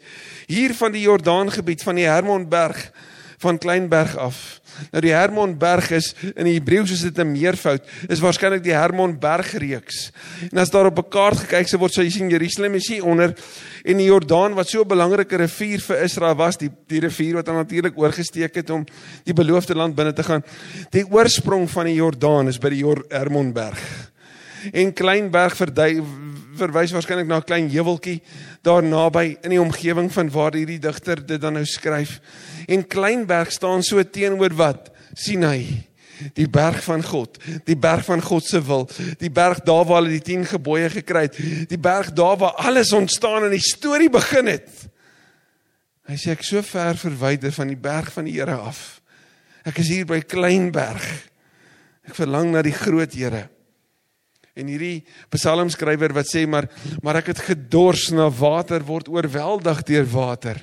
Hier 0.46 0.74
van 0.74 0.92
die 0.92 1.02
Jordaangebied 1.02 1.82
van 1.82 1.98
die 1.98 2.06
Hermonberg 2.06 2.92
van 3.38 3.58
Kleinberg 3.58 4.16
af. 4.16 4.60
Nou 4.92 5.02
die 5.02 5.12
Hermonberg 5.14 5.90
is 5.96 6.12
in 6.34 6.46
die 6.46 6.56
Hebreëus 6.56 6.92
is 6.94 7.02
dit 7.06 7.18
'n 7.18 7.32
meervoud. 7.32 7.82
Is 8.08 8.20
waarskynlik 8.20 8.62
die 8.62 8.74
Hermonbergreeks. 8.74 10.10
En 10.52 10.58
as 10.58 10.70
daar 10.70 10.86
op 10.86 10.98
'n 10.98 11.08
kaart 11.08 11.38
gekyk 11.38 11.68
se 11.68 11.78
word, 11.78 11.92
sal 11.92 12.04
jy 12.04 12.10
sien 12.10 12.30
Jerusalem 12.30 12.74
is 12.74 12.88
hier 12.88 13.04
onder 13.04 13.34
en 13.84 13.96
die 13.96 14.06
Jordaan 14.06 14.54
wat 14.54 14.68
so 14.68 14.82
'n 14.82 14.88
belangrike 14.88 15.36
rivier 15.36 15.80
vir 15.80 16.02
Israel 16.02 16.34
was, 16.34 16.56
die 16.56 16.70
die 16.86 17.00
rivier 17.00 17.34
wat 17.34 17.46
natuurlik 17.46 17.98
oorgesteek 17.98 18.54
het 18.54 18.70
om 18.70 18.84
die 19.24 19.34
beloofde 19.34 19.74
land 19.74 19.94
binne 19.94 20.12
te 20.12 20.22
gaan. 20.22 20.42
Die 20.90 21.04
oorsprong 21.10 21.70
van 21.70 21.84
die 21.84 21.94
Jordaan 21.94 22.48
is 22.48 22.58
by 22.58 22.68
die 22.68 22.84
Hermonberg. 23.08 24.10
En 24.72 24.92
Kleinberg 24.92 25.56
verdui 25.56 26.02
verwys 26.58 26.92
waarskynlik 26.94 27.28
na 27.28 27.38
'n 27.38 27.46
klein 27.46 27.68
heuweltjie 27.70 28.22
daar 28.62 28.82
naby 28.82 29.36
in 29.42 29.50
die 29.50 29.60
omgewing 29.60 30.12
van 30.12 30.30
waar 30.30 30.54
hierdie 30.54 30.78
digter 30.78 31.26
dit 31.26 31.40
dan 31.40 31.52
nou 31.52 31.64
skryf. 31.64 32.20
En 32.66 32.86
Kleinberg 32.86 33.52
staan 33.52 33.82
so 33.82 34.02
teenoor 34.02 34.54
wat? 34.54 34.90
Sinai. 35.14 35.86
Die 36.34 36.48
berg 36.48 36.82
van 36.82 37.02
God, 37.02 37.38
die 37.64 37.76
berg 37.76 38.04
van 38.04 38.22
God 38.22 38.44
se 38.44 38.58
wil, 38.66 38.88
die 39.18 39.30
berg 39.30 39.60
daar 39.62 39.84
waar 39.86 40.02
hulle 40.02 40.16
die 40.18 40.34
10 40.34 40.46
gebooie 40.46 40.90
gekry 40.90 41.28
het, 41.28 41.36
die 41.70 41.78
berg 41.78 42.10
daar 42.12 42.36
waar 42.36 42.56
alles 42.58 42.92
ontstaan 42.92 43.44
en 43.44 43.54
die 43.54 43.62
storie 43.62 44.10
begin 44.10 44.46
het. 44.46 44.68
Hy 46.08 46.16
sê 46.16 46.32
ek 46.34 46.42
so 46.42 46.62
ver 46.62 46.96
verwyder 46.96 47.52
van 47.52 47.68
die 47.68 47.78
berg 47.78 48.10
van 48.12 48.24
die 48.24 48.34
Here 48.34 48.56
af. 48.56 49.00
Ek 49.62 49.78
is 49.78 49.92
hier 49.92 50.06
by 50.08 50.18
Kleinberg. 50.24 51.06
Ek 52.08 52.16
verlang 52.16 52.50
na 52.50 52.62
die 52.62 52.74
groot 52.74 53.14
Here. 53.14 53.44
En 54.58 54.66
hierdie 54.66 55.04
psalmskrywer 55.30 56.12
wat 56.16 56.26
sê 56.30 56.46
maar 56.46 56.68
maar 57.02 57.20
ek 57.22 57.32
het 57.32 57.44
gedors 57.52 58.10
na 58.10 58.28
water 58.30 58.82
word 58.84 59.08
oorweldig 59.08 59.84
deur 59.86 60.08
water. 60.12 60.58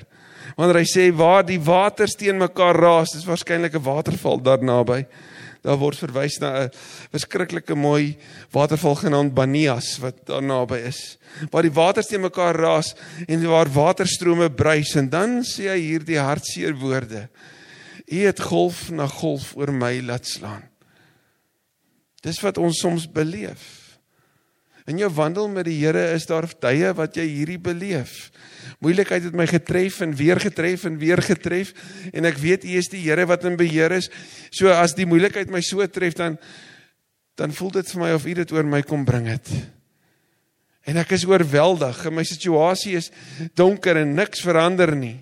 Wanneer 0.54 0.82
hy 0.82 0.88
sê 0.88 1.06
waar 1.16 1.42
die 1.46 1.60
waters 1.60 2.14
teen 2.16 2.38
mekaar 2.38 2.78
raas, 2.78 3.16
is 3.16 3.26
waarskynlik 3.26 3.74
'n 3.74 3.82
waterval 3.82 4.38
daar 4.40 4.62
naby. 4.62 5.06
Daar 5.66 5.78
word 5.80 5.98
verwys 5.98 6.38
na 6.38 6.64
'n 6.64 6.70
verskriklike 7.10 7.74
mooi 7.74 8.16
waterval 8.52 8.94
genaamd 8.94 9.34
Banias 9.34 9.98
wat 9.98 10.26
daar 10.26 10.42
naby 10.42 10.76
is. 10.86 11.18
Waar 11.50 11.62
die 11.62 11.72
waters 11.72 12.06
teen 12.06 12.20
mekaar 12.20 12.54
raas 12.54 12.94
en 13.26 13.48
waar 13.48 13.68
waterstrome 13.68 14.50
bruis 14.50 14.94
en 14.94 15.08
dan 15.08 15.42
sê 15.42 15.68
hy 15.68 15.80
hierdie 15.80 16.18
hartseer 16.18 16.74
woorde. 16.74 17.28
U 18.06 18.18
het 18.26 18.40
golf 18.40 18.90
na 18.90 19.06
golf 19.06 19.56
oor 19.56 19.72
my 19.72 20.00
laat 20.00 20.26
slaan. 20.26 20.62
Dis 22.22 22.40
wat 22.40 22.58
ons 22.58 22.78
soms 22.78 23.10
beleef. 23.10 23.85
In 24.86 25.00
jou 25.02 25.08
wandel 25.10 25.48
met 25.50 25.66
die 25.66 25.80
Here 25.80 26.12
is 26.14 26.28
daar 26.30 26.46
tye 26.46 26.92
wat 26.94 27.16
jy 27.18 27.24
hierdie 27.26 27.58
beleef. 27.58 28.28
Moeilikheid 28.78 29.24
het 29.26 29.34
my 29.34 29.46
getref 29.50 29.98
en 30.04 30.12
weer 30.14 30.38
getref 30.38 30.84
en 30.86 30.98
weer 31.00 31.22
getref 31.22 31.72
en 32.12 32.28
ek 32.28 32.38
weet 32.38 32.66
U 32.66 32.76
is 32.78 32.90
die 32.92 33.02
Here 33.02 33.26
wat 33.26 33.46
in 33.48 33.58
beheer 33.58 33.96
is. 33.96 34.06
So 34.54 34.70
as 34.70 34.94
die 34.94 35.08
moeilikheid 35.08 35.50
my 35.50 35.62
so 35.64 35.82
tref 35.90 36.14
dan 36.18 36.38
dan 37.36 37.52
voel 37.52 37.74
dit 37.74 37.90
vir 37.92 38.00
my 38.00 38.12
of 38.16 38.24
U 38.24 38.34
dit 38.38 38.52
oor 38.54 38.64
my 38.64 38.80
kom 38.86 39.02
bring 39.04 39.26
het. 39.28 39.50
En 40.86 40.96
ek 41.02 41.16
is 41.18 41.26
oorweldig 41.26 41.98
en 42.06 42.14
my 42.14 42.24
situasie 42.24 42.94
is 43.00 43.10
donker 43.58 43.98
en 44.00 44.14
niks 44.16 44.44
verander 44.46 44.94
nie. 44.96 45.16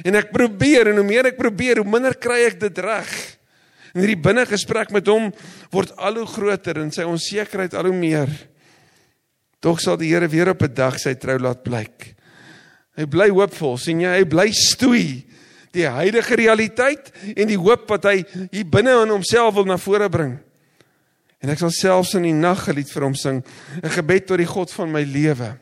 En 0.00 0.16
ek 0.16 0.32
probeer 0.32 0.90
en 0.90 1.00
hoe 1.02 1.06
meer 1.06 1.28
ek 1.28 1.38
probeer, 1.38 1.82
hoe 1.82 1.92
minder 1.92 2.16
kry 2.16 2.40
ek 2.48 2.56
dit 2.62 2.80
reg. 2.82 3.10
En 3.92 4.00
hierdie 4.00 4.22
binnegesprek 4.22 4.94
met 4.94 5.06
hom 5.10 5.28
word 5.74 5.92
al 5.98 6.22
hoe 6.22 6.28
groter 6.30 6.80
en 6.80 6.92
sy 6.94 7.04
onsekerheid 7.04 7.76
al 7.76 7.90
hoe 7.90 8.00
meer. 8.00 8.32
Tog 9.60 9.80
sal 9.80 9.96
die 9.96 10.12
Here 10.12 10.28
weer 10.28 10.48
op 10.48 10.62
'n 10.62 10.74
dag 10.74 10.98
sy 10.98 11.14
trou 11.14 11.38
laat 11.38 11.62
blyk. 11.62 12.14
Hy 12.96 13.06
bly 13.06 13.28
hoopvol, 13.28 13.78
sien 13.78 14.00
jy? 14.00 14.18
Hy 14.18 14.24
bly 14.24 14.52
stoei 14.52 15.24
Die 15.74 15.86
huidige 15.86 16.34
realiteit 16.34 17.12
en 17.36 17.50
die 17.50 17.58
hoop 17.58 17.86
wat 17.92 18.08
hy 18.10 18.16
hier 18.50 18.66
binne 18.66 18.96
in 19.04 19.12
homself 19.14 19.54
wil 19.54 19.68
na 19.68 19.78
vore 19.78 20.08
bring. 20.10 20.34
En 21.40 21.52
ek 21.52 21.60
sal 21.62 21.70
selfs 21.72 22.16
in 22.18 22.26
die 22.26 22.36
nag 22.36 22.66
'n 22.68 22.74
lied 22.74 22.90
vir 22.90 23.04
hom 23.06 23.14
sing, 23.14 23.44
'n 23.82 23.94
gebed 23.96 24.26
tot 24.26 24.38
die 24.38 24.50
God 24.50 24.70
van 24.70 24.90
my 24.90 25.02
lewe. 25.02 25.56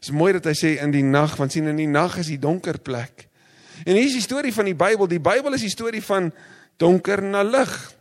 Dit 0.00 0.02
is 0.02 0.10
mooi 0.10 0.32
dat 0.32 0.44
hy 0.44 0.52
sê 0.52 0.82
in 0.82 0.90
die 0.90 1.02
nag, 1.02 1.36
want 1.36 1.52
sien 1.52 1.66
in 1.66 1.76
die 1.76 1.88
nag 1.88 2.18
is 2.18 2.26
die 2.26 2.38
donker 2.38 2.78
plek. 2.78 3.28
En 3.86 3.96
hier 3.96 4.06
is 4.06 4.12
die 4.12 4.20
storie 4.20 4.52
van 4.52 4.66
die 4.66 4.74
Bybel. 4.74 5.06
Die 5.08 5.18
Bybel 5.18 5.54
is 5.54 5.62
die 5.62 5.70
storie 5.70 6.02
van 6.02 6.32
donker 6.76 7.22
na 7.22 7.42
lig. 7.42 7.92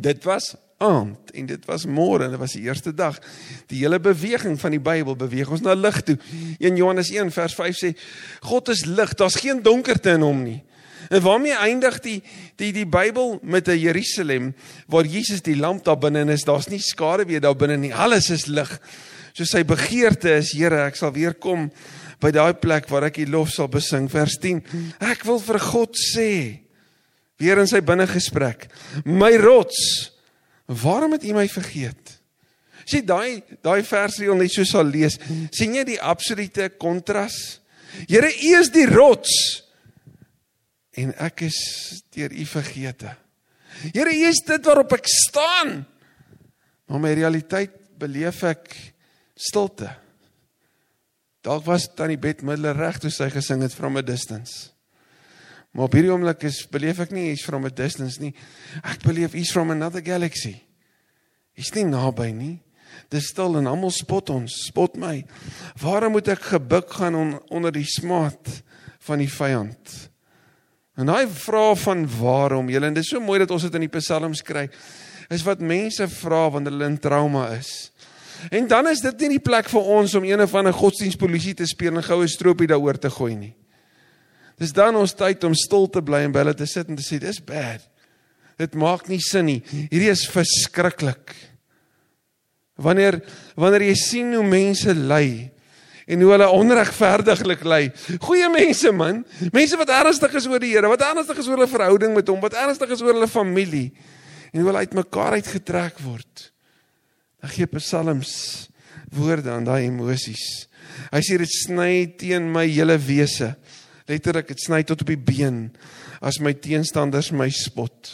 Dit 0.00 0.24
was 0.24 0.56
aand 0.78 1.30
en 1.34 1.46
dit 1.46 1.64
was 1.68 1.86
môre 1.86 2.24
en 2.24 2.34
dit 2.34 2.40
was 2.40 2.54
die 2.56 2.64
eerste 2.66 2.94
dag. 2.94 3.18
Die 3.70 3.82
hele 3.82 4.00
beweging 4.00 4.58
van 4.60 4.74
die 4.74 4.82
Bybel 4.82 5.16
beweeg 5.16 5.50
ons 5.50 5.64
na 5.64 5.74
lig 5.74 6.00
toe. 6.02 6.18
1 6.58 6.76
Johannes 6.76 7.10
1 7.14 7.32
vers 7.34 7.54
5 7.54 7.80
sê 7.80 7.92
God 8.46 8.70
is 8.74 8.84
lig, 8.84 9.14
daar's 9.14 9.40
geen 9.40 9.62
donkerte 9.62 10.16
in 10.18 10.26
hom 10.26 10.42
nie. 10.44 10.60
En 11.10 11.20
waarmee 11.22 11.56
eindig 11.56 12.00
die 12.00 12.22
die 12.60 12.72
die 12.72 12.86
Bybel 12.86 13.38
met 13.42 13.68
'n 13.68 13.78
Jerusalem 13.78 14.54
waar 14.86 15.04
Jesus 15.04 15.42
die 15.42 15.56
lamp 15.56 15.84
daar 15.84 15.98
binne 15.98 16.32
is, 16.32 16.44
daar's 16.44 16.68
nie 16.68 16.80
skare 16.80 17.24
weer 17.24 17.40
daar 17.40 17.56
binne 17.56 17.76
nie. 17.76 17.94
Alles 17.94 18.30
is 18.30 18.46
lig. 18.46 18.80
So 19.32 19.44
sy 19.44 19.64
begeerte 19.64 20.36
is 20.36 20.52
Here, 20.52 20.86
ek 20.86 20.96
sal 20.96 21.12
weer 21.12 21.34
kom 21.34 21.70
by 22.20 22.30
daai 22.30 22.54
plek 22.54 22.88
waar 22.88 23.04
ek 23.04 23.14
die 23.14 23.26
lof 23.26 23.50
sal 23.50 23.68
besing 23.68 24.08
vers 24.10 24.38
10. 24.38 24.62
Ek 25.00 25.24
wil 25.24 25.40
vir 25.40 25.58
God 25.58 25.96
sê 25.98 26.60
weer 27.36 27.58
in 27.58 27.66
sy 27.66 27.80
binnegesprek, 27.80 28.68
my 29.04 29.36
rots 29.36 30.13
Waarom 30.70 31.16
het 31.16 31.24
U 31.24 31.34
my 31.36 31.46
vergeet? 31.48 32.14
Sien 32.84 33.04
daai 33.08 33.42
daai 33.64 33.82
vers 33.84 34.18
wat 34.20 34.32
ons 34.32 34.42
net 34.44 34.52
so 34.52 34.68
sal 34.68 34.88
lees, 34.88 35.16
sien 35.56 35.76
jy 35.76 35.84
die 35.88 36.00
absolute 36.00 36.68
kontras? 36.80 37.60
Here, 38.08 38.28
U 38.28 38.50
is 38.60 38.72
die 38.74 38.86
rots 38.90 39.34
en 40.98 41.14
ek 41.22 41.46
is 41.48 41.58
deur 42.14 42.32
U 42.32 42.44
vergeete. 42.48 43.14
Here, 43.90 44.10
U 44.10 44.28
is 44.28 44.42
dit 44.46 44.68
waarop 44.68 44.96
ek 44.98 45.08
staan. 45.10 45.82
Maar 46.90 47.00
my 47.00 47.14
realiteit 47.16 47.74
beleef 47.98 48.42
ek 48.46 48.68
stilte. 49.34 49.88
Dalk 51.44 51.64
was 51.68 51.88
tannie 51.96 52.20
Bet 52.20 52.44
middel 52.44 52.72
reg 52.76 53.00
toe 53.02 53.12
sy 53.12 53.30
gesing 53.32 53.64
het 53.64 53.74
from 53.76 53.98
a 54.00 54.04
distance. 54.04 54.73
Maar 55.74 55.88
op 55.88 55.96
hierdie 55.96 56.12
oomblik 56.14 56.44
is 56.46 56.60
beleef 56.70 57.00
ek 57.02 57.10
nie 57.14 57.32
he's 57.32 57.42
from 57.42 57.66
a 57.66 57.70
distance 57.72 58.22
nie. 58.22 58.30
Ek 58.86 59.02
beleef 59.02 59.34
he's 59.34 59.50
from 59.50 59.74
another 59.74 60.02
galaxy. 60.04 60.60
He's 61.54 61.72
nie 61.74 61.86
naby 61.88 62.30
nie. 62.34 62.54
Dis 63.10 63.32
stil 63.32 63.58
en 63.58 63.66
almal 63.66 63.90
spot 63.94 64.30
ons, 64.30 64.54
spot 64.68 64.94
my. 65.02 65.16
Waarom 65.82 66.14
moet 66.14 66.30
ek 66.30 66.46
gebuk 66.54 66.94
gaan 66.94 67.18
on, 67.18 67.32
onder 67.50 67.74
die 67.74 67.86
smaad 67.88 68.60
van 69.06 69.22
die 69.22 69.30
vyand? 69.30 69.96
En 70.94 71.10
daai 71.10 71.26
vraag 71.26 71.80
van 71.82 72.06
waarom, 72.20 72.70
julle 72.70 72.86
en 72.86 72.94
dit 72.94 73.02
is 73.02 73.10
so 73.10 73.22
mooi 73.22 73.40
dat 73.42 73.50
ons 73.50 73.66
dit 73.66 73.80
in 73.80 73.88
die 73.88 73.94
psalms 73.96 74.44
kry, 74.46 74.68
is 75.34 75.42
wat 75.42 75.62
mense 75.64 76.06
vra 76.20 76.44
wanneer 76.54 76.76
hulle 76.76 76.92
in 76.92 77.00
trauma 77.02 77.48
is. 77.56 77.90
En 78.54 78.70
dan 78.70 78.86
is 78.92 79.02
dit 79.02 79.24
nie 79.24 79.36
die 79.36 79.42
plek 79.42 79.66
vir 79.72 79.92
ons 79.98 80.14
om 80.14 80.26
een 80.26 80.42
of 80.44 80.54
ander 80.54 80.74
godsdienstpolisie 80.76 81.56
te 81.58 81.66
speel 81.66 81.98
en 81.98 82.06
goue 82.06 82.30
stroopie 82.30 82.70
daaroor 82.70 83.00
te 83.00 83.10
gooi 83.10 83.34
nie. 83.34 83.54
Dis 84.60 84.74
dan 84.74 84.94
ons 84.98 85.16
tyd 85.16 85.42
om 85.46 85.54
stil 85.58 85.88
te 85.90 86.02
bly 86.04 86.24
en 86.26 86.34
by 86.34 86.44
hulle 86.44 86.54
te 86.58 86.68
sit 86.68 86.90
en 86.90 86.98
te 86.98 87.04
sê 87.04 87.18
dis 87.22 87.40
bad. 87.42 87.82
Dit 88.60 88.76
maak 88.78 89.08
nie 89.10 89.20
sin 89.22 89.48
nie. 89.48 89.60
Hierdie 89.90 90.12
is 90.12 90.28
verskriklik. 90.30 91.34
Wanneer 92.78 93.20
wanneer 93.58 93.88
jy 93.88 93.96
sien 93.98 94.32
hoe 94.34 94.46
mense 94.46 94.94
ly 94.94 95.50
en 96.04 96.20
hoe 96.20 96.32
hulle 96.34 96.48
onregverdiglik 96.52 97.62
ly. 97.66 97.82
Goeie 98.22 98.50
mense 98.52 98.90
man, 98.94 99.22
mense 99.54 99.78
wat 99.80 99.92
ernstig 99.94 100.34
is 100.38 100.48
oor 100.50 100.62
die 100.62 100.74
Here, 100.74 100.90
wat 100.90 101.04
ernstig 101.06 101.40
is 101.40 101.48
oor 101.48 101.58
hulle 101.58 101.70
verhouding 101.70 102.12
met 102.16 102.28
hom, 102.28 102.42
wat 102.44 102.56
ernstig 102.60 102.92
is 102.94 103.02
oor 103.02 103.16
hulle 103.16 103.30
familie 103.30 103.88
en 104.52 104.60
hoe 104.60 104.68
hulle 104.68 104.84
uitmekaar 104.84 105.38
uitgetrek 105.40 105.98
word. 106.04 106.50
Dan 107.42 107.54
gee 107.56 107.70
Psalms 107.78 108.34
woorde 109.14 109.50
aan 109.50 109.66
daai 109.66 109.88
emosies. 109.88 110.68
Hy 111.10 111.22
sê 111.24 111.38
dit 111.40 111.50
sny 111.50 112.04
teen 112.20 112.46
my 112.52 112.66
hele 112.68 112.96
wese 113.02 113.54
letterlik 114.10 114.50
dit 114.52 114.60
sny 114.60 114.82
tot 114.84 115.00
op 115.04 115.10
die 115.10 115.20
been 115.20 115.68
as 116.24 116.40
my 116.40 116.52
teenstanders 116.52 117.32
my 117.32 117.48
spot. 117.52 118.12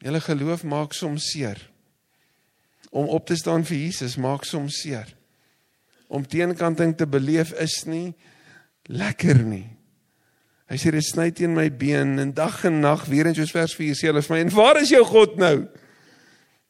Julle 0.00 0.20
geloof 0.24 0.64
maak 0.64 0.96
soms 0.96 1.30
seer. 1.32 1.60
Om 2.90 3.08
op 3.12 3.26
te 3.28 3.36
staan 3.36 3.64
vir 3.68 3.84
Jesus 3.84 4.16
maak 4.20 4.46
soms 4.48 4.80
seer. 4.82 5.08
Om 6.08 6.26
teenkanting 6.26 6.96
te 6.96 7.06
beleef 7.06 7.52
is 7.60 7.84
nie 7.86 8.14
lekker 8.90 9.44
nie. 9.44 9.66
Hy 10.70 10.78
sê 10.78 10.92
dit 10.94 11.04
sny 11.04 11.28
teen 11.34 11.54
my 11.54 11.66
been 11.74 12.18
en 12.22 12.32
dag 12.34 12.60
en 12.68 12.80
nag 12.82 13.04
weer 13.10 13.26
in 13.26 13.36
soos 13.36 13.52
vers 13.54 13.72
4 13.74 13.96
sê 13.98 14.10
hulle 14.10 14.22
vir 14.22 14.36
my 14.36 14.42
en 14.44 14.52
waar 14.54 14.78
is 14.78 14.92
jou 14.94 15.02
God 15.06 15.34
nou? 15.40 15.56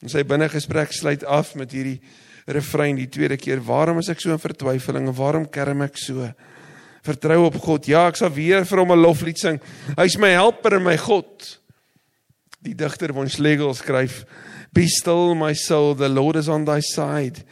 En 0.01 0.13
sy 0.13 0.25
binnegesprek 0.25 0.95
sluit 0.97 1.25
af 1.29 1.53
met 1.61 1.73
hierdie 1.77 1.99
refrein 2.51 2.97
die 2.97 3.11
tweede 3.13 3.37
keer. 3.37 3.61
Waarom 3.61 4.01
is 4.01 4.09
ek 4.09 4.23
so 4.23 4.33
in 4.33 4.41
vertwyfeling 4.41 5.11
en 5.11 5.17
waarom 5.17 5.45
kerm 5.53 5.85
ek 5.85 6.01
so? 6.01 6.31
Vertrou 7.03 7.45
op 7.47 7.57
God. 7.63 7.87
Ja, 7.87 8.07
ek 8.11 8.19
sal 8.21 8.33
weer 8.35 8.67
vir 8.69 8.79
hom 8.79 8.93
'n 8.93 9.01
loflied 9.01 9.39
sing. 9.39 9.61
Hy's 9.97 10.17
my 10.17 10.31
helper 10.37 10.77
en 10.77 10.83
my 10.83 10.97
God. 10.97 11.59
Die 12.61 12.75
digter 12.75 13.15
von 13.15 13.29
Schlegel 13.29 13.75
skryf: 13.75 14.25
Be 14.73 14.87
still 14.87 15.35
my 15.35 15.55
soul, 15.55 15.95
the 15.95 16.09
Lord 16.09 16.37
is 16.37 16.49
on 16.49 16.65
thy 16.65 16.81
side. 16.81 17.45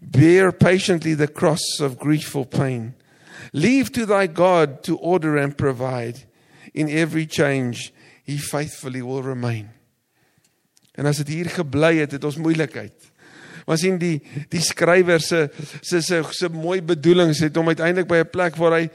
Bear 0.00 0.52
patiently 0.52 1.14
the 1.14 1.28
cross 1.28 1.80
of 1.80 1.98
grieful 1.98 2.44
pain. 2.44 2.94
Leave 3.52 3.92
to 3.92 4.06
thy 4.06 4.26
God 4.26 4.82
to 4.84 4.96
order 4.96 5.36
and 5.36 5.56
provide. 5.56 6.26
In 6.74 6.88
every 6.88 7.26
change 7.26 7.92
he 8.24 8.38
faithfully 8.38 9.02
will 9.02 9.22
remain. 9.22 9.70
En 10.94 11.06
as 11.06 11.16
dit 11.16 11.28
hier 11.28 11.50
gebly 11.50 11.96
het, 11.96 12.12
het 12.12 12.24
ons 12.24 12.36
moeilikheid. 12.36 13.09
Maar 13.70 13.78
sien 13.78 14.00
die 14.02 14.16
die 14.50 14.62
skrywer 14.66 15.22
se 15.22 15.44
se 15.78 16.00
se 16.02 16.18
se 16.34 16.48
mooi 16.50 16.80
bedoelings 16.82 17.38
het 17.44 17.54
hom 17.54 17.70
uiteindelik 17.70 18.08
by 18.10 18.16
'n 18.24 18.30
plek 18.30 18.56
waar 18.58 18.74
hy 18.80 18.90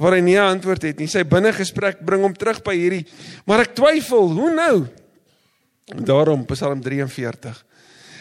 waar 0.00 0.16
hy 0.16 0.20
nie 0.20 0.36
'n 0.36 0.56
antwoord 0.56 0.82
het 0.82 0.98
nie. 0.98 1.06
Sy 1.06 1.22
binnegesprek 1.22 2.00
bring 2.00 2.22
hom 2.22 2.32
terug 2.32 2.62
by 2.62 2.74
hierdie 2.74 3.06
maar 3.44 3.60
ek 3.60 3.74
twyfel, 3.74 4.32
hoe 4.32 4.54
nou? 4.54 4.88
Daarom 5.84 6.46
Psalm 6.46 6.80
43. 6.80 7.64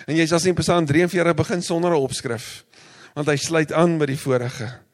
En 0.08 0.16
jy 0.16 0.26
sal 0.28 0.40
sien 0.40 0.56
Psalm 0.56 0.86
43 0.86 1.34
begin 1.34 1.62
sonder 1.62 1.92
'n 1.92 2.04
opskrif 2.04 2.66
want 3.16 3.28
hy 3.28 3.38
sluit 3.38 3.72
aan 3.72 3.98
by 3.98 4.06
die 4.06 4.20
vorige. 4.20 4.85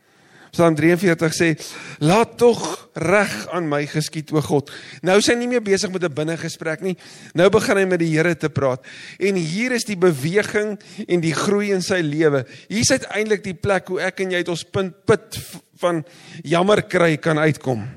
Psalm 0.51 0.75
43 0.75 1.33
sê: 1.33 1.55
"Laat 1.99 2.37
tog 2.37 2.89
reg 2.93 3.47
aan 3.51 3.69
my 3.69 3.85
geskied 3.87 4.31
o 4.35 4.41
God." 4.41 4.71
Nou 5.01 5.17
is 5.17 5.27
hy 5.27 5.35
nie 5.35 5.47
meer 5.47 5.63
besig 5.63 5.91
met 5.91 6.03
'n 6.03 6.13
binnegesprek 6.13 6.81
nie. 6.81 6.97
Nou 7.33 7.49
begin 7.49 7.77
hy 7.77 7.85
met 7.85 7.99
die 7.99 8.11
Here 8.11 8.35
te 8.35 8.49
praat. 8.49 8.83
En 9.19 9.35
hier 9.35 9.71
is 9.71 9.85
die 9.85 9.95
beweging 9.95 10.79
en 11.07 11.19
die 11.21 11.33
groei 11.33 11.71
in 11.71 11.81
sy 11.81 12.01
lewe. 12.01 12.45
Hier 12.67 12.81
is 12.81 12.91
uiteindelik 12.91 13.43
die 13.43 13.53
plek 13.53 13.87
hoe 13.87 14.01
ek 14.01 14.19
en 14.19 14.31
jy 14.31 14.37
uit 14.37 14.49
ons 14.49 14.63
punt 14.63 15.05
put 15.05 15.39
van 15.79 16.05
jammer 16.43 16.81
kry 16.81 17.17
kan 17.17 17.37
uitkom. 17.37 17.87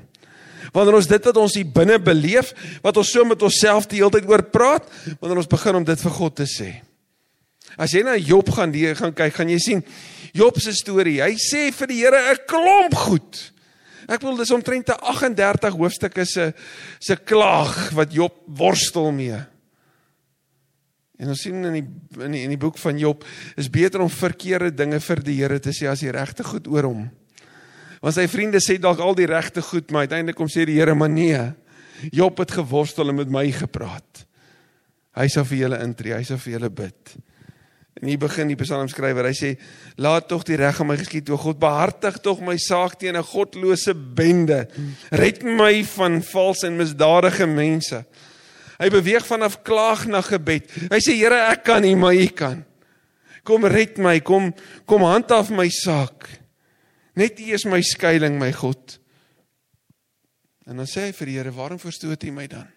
Wanneer 0.71 0.95
ons 0.95 1.07
dit 1.07 1.25
wat 1.25 1.37
ons 1.37 1.53
hier 1.53 1.67
binne 1.67 1.99
beleef, 1.99 2.53
wat 2.81 2.97
ons 2.97 3.11
so 3.11 3.25
met 3.25 3.41
onsself 3.41 3.87
die 3.87 3.97
hele 3.97 4.11
tyd 4.11 4.27
oor 4.29 4.43
praat, 4.43 4.83
wanneer 5.19 5.37
ons 5.37 5.47
begin 5.47 5.75
om 5.75 5.83
dit 5.83 6.01
vir 6.01 6.11
God 6.11 6.35
te 6.35 6.47
sê. 6.49 6.81
As 7.77 7.91
jy 7.91 8.03
na 8.03 8.15
Job 8.15 8.49
gaan 8.55 8.71
die 8.71 8.87
gaan 8.95 9.13
kyk, 9.15 9.33
gaan 9.35 9.51
jy 9.51 9.59
sien 9.59 9.83
Job 10.35 10.57
se 10.59 10.73
storie. 10.75 11.21
Hy 11.23 11.35
sê 11.39 11.69
vir 11.71 11.87
die 11.87 12.01
Here 12.03 12.19
'n 12.33 12.45
klomp 12.47 12.95
goed. 12.95 13.51
Ek 14.07 14.21
wil 14.21 14.37
dis 14.37 14.51
omtrent 14.51 14.89
'n 14.89 14.99
38 14.99 15.73
hoofstukke 15.73 16.25
se 16.25 16.53
se 16.99 17.15
klaag 17.15 17.91
wat 17.91 18.13
Job 18.13 18.33
worstel 18.47 19.11
mee. 19.11 19.39
En 21.17 21.29
ons 21.31 21.41
sien 21.41 21.55
in 21.63 21.73
die 21.73 22.23
in 22.25 22.31
die 22.31 22.43
in 22.43 22.49
die 22.49 22.59
boek 22.59 22.77
van 22.77 22.97
Job 22.99 23.23
is 23.55 23.69
beter 23.69 24.01
om 24.01 24.09
verkeerde 24.09 24.73
dinge 24.75 24.99
vir 24.99 25.23
die 25.23 25.37
Here 25.39 25.59
te 25.59 25.71
sê 25.71 25.87
as 25.87 26.03
die 26.03 26.11
regte 26.11 26.43
goed 26.43 26.67
oor 26.67 26.83
hom. 26.83 27.09
Want 28.01 28.15
sy 28.15 28.27
vriende 28.27 28.59
sê 28.59 28.77
dalk 28.77 28.99
al 28.99 29.15
die 29.15 29.25
regte 29.25 29.61
goed, 29.61 29.91
maar 29.91 30.05
uiteindelik 30.05 30.35
kom 30.35 30.51
sê 30.51 30.65
die 30.65 30.79
Here 30.79 30.95
maar 30.95 31.09
nee. 31.09 31.53
Job 32.11 32.37
het 32.37 32.51
geworstel 32.51 33.09
en 33.09 33.15
met 33.15 33.31
my 33.31 33.47
gepraat. 33.51 34.25
Hy 35.15 35.27
sal 35.31 35.45
vir 35.47 35.57
julle 35.57 35.79
intree, 35.79 36.17
hy 36.17 36.23
sal 36.27 36.37
vir 36.37 36.57
julle 36.57 36.69
bid. 36.69 37.15
En 38.01 38.09
hier 38.09 38.19
begin 38.19 38.49
die 38.51 38.57
psalmskrywer. 38.59 39.29
Hy 39.29 39.35
sê: 39.35 39.49
"Laat 39.95 40.27
tog 40.27 40.43
die 40.43 40.57
reg 40.59 40.79
aan 40.81 40.89
my 40.89 40.97
geskied, 40.99 41.29
o 41.31 41.37
God, 41.39 41.59
behartig 41.59 42.19
tog 42.19 42.41
my 42.43 42.57
saak 42.59 42.99
teen 42.99 43.15
'n 43.15 43.23
godlose 43.23 43.93
bende. 43.95 44.67
Red 45.11 45.43
my 45.43 45.83
van 45.83 46.21
vals 46.21 46.63
en 46.63 46.77
misdadige 46.77 47.47
mense." 47.47 48.05
Hy 48.77 48.89
beweeg 48.89 49.25
vanaf 49.25 49.61
klaag 49.63 50.07
na 50.07 50.21
gebed. 50.21 50.69
Hy 50.91 50.99
sê: 50.99 51.15
"Here, 51.15 51.51
ek 51.51 51.63
kan 51.63 51.81
nie, 51.81 51.95
maar 51.95 52.13
U 52.13 52.27
kan. 52.27 52.65
Kom 53.43 53.65
red 53.65 53.97
my, 53.97 54.19
kom 54.19 54.53
kom 54.85 55.01
handhaaf 55.01 55.49
my 55.49 55.69
saak. 55.69 56.27
Net 57.15 57.39
U 57.39 57.53
is 57.53 57.65
my 57.65 57.81
skuilings, 57.81 58.39
my 58.39 58.51
God." 58.51 58.99
En 60.67 60.75
dan 60.75 60.85
sê 60.85 61.07
hy 61.07 61.11
vir 61.13 61.25
die 61.25 61.37
Here: 61.37 61.51
"Waarom 61.51 61.79
verstoot 61.79 62.23
U 62.23 62.31
my 62.31 62.47
dan?" 62.47 62.74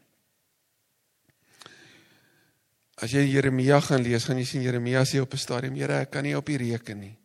As 2.98 3.12
jy 3.14 3.22
Jeremia 3.30 3.80
gaan 3.80 4.02
lees, 4.02 4.24
gaan 4.24 4.38
jy 4.38 4.44
sien 4.44 4.62
Jeremia 4.62 5.04
sê 5.04 5.20
op 5.20 5.32
'n 5.32 5.38
stadium, 5.38 5.74
Here, 5.74 6.00
ek 6.02 6.10
kan 6.10 6.24
nie 6.24 6.36
op 6.36 6.48
U 6.48 6.56
reken 6.56 7.00
nie. 7.00 7.16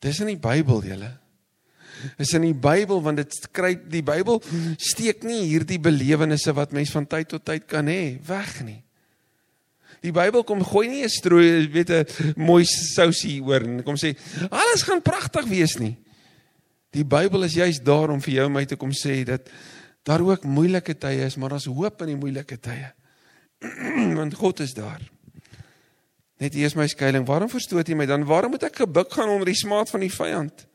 Dis 0.00 0.20
in 0.20 0.26
die 0.26 0.36
Bybel, 0.36 0.82
julle. 0.82 1.18
is 2.18 2.34
in 2.36 2.46
die 2.46 2.56
Bybel 2.56 3.00
want 3.02 3.20
dit 3.22 3.32
skryf 3.34 3.86
die 3.90 4.04
Bybel 4.06 4.40
steek 4.78 5.24
nie 5.26 5.44
hierdie 5.48 5.80
belewennisse 5.82 6.54
wat 6.56 6.74
mens 6.76 6.92
van 6.94 7.08
tyd 7.10 7.30
tot 7.32 7.44
tyd 7.46 7.66
kan 7.70 7.88
hê 7.90 8.18
weg 8.28 8.60
nie. 8.66 8.82
Die 10.04 10.14
Bybel 10.14 10.44
kom 10.46 10.62
gooi 10.62 10.86
nie 10.88 11.02
'n 11.02 11.10
strooi, 11.10 11.66
weet 11.66 11.90
'n 11.90 12.06
mooi 12.36 12.64
sousie 12.64 13.42
oor 13.42 13.62
en 13.62 13.82
kom 13.82 13.96
sê 13.96 14.16
alles 14.50 14.82
gaan 14.82 15.02
pragtig 15.02 15.46
wees 15.46 15.78
nie. 15.78 15.96
Die 16.92 17.04
Bybel 17.04 17.44
is 17.44 17.54
juist 17.54 17.84
daar 17.84 18.10
om 18.10 18.20
vir 18.20 18.34
jou 18.34 18.46
en 18.46 18.52
my 18.52 18.64
te 18.64 18.76
kom 18.76 18.90
sê 18.92 19.24
dat 19.24 19.48
daar 20.04 20.20
ook 20.20 20.44
moeilike 20.44 20.94
tye 20.94 21.26
is, 21.26 21.36
maar 21.36 21.50
daar's 21.50 21.66
hoop 21.66 22.00
in 22.02 22.06
die 22.06 22.16
moeilike 22.16 22.60
tye. 22.60 22.92
Want 24.18 24.34
God 24.34 24.60
is 24.60 24.74
daar. 24.74 25.02
Net 26.38 26.54
hier 26.54 26.70
is 26.70 26.76
my 26.78 26.86
skuilings. 26.86 27.26
Waarom 27.26 27.50
verstoot 27.50 27.88
jy 27.88 27.96
my 27.98 28.06
dan? 28.06 28.26
Waarom 28.28 28.54
moet 28.54 28.68
ek 28.68 28.84
gebuk 28.84 29.12
gaan 29.12 29.32
onder 29.32 29.50
die 29.50 29.58
smaad 29.58 29.90
van 29.90 30.04
die 30.06 30.12
vyand? 30.12 30.66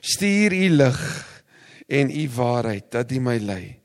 Stuur 0.00 0.54
u 0.54 0.68
lig 0.82 1.02
en 1.86 2.10
u 2.10 2.28
waarheid 2.34 2.90
dat 2.90 3.12
u 3.14 3.20
my 3.22 3.36
lei 3.38 3.76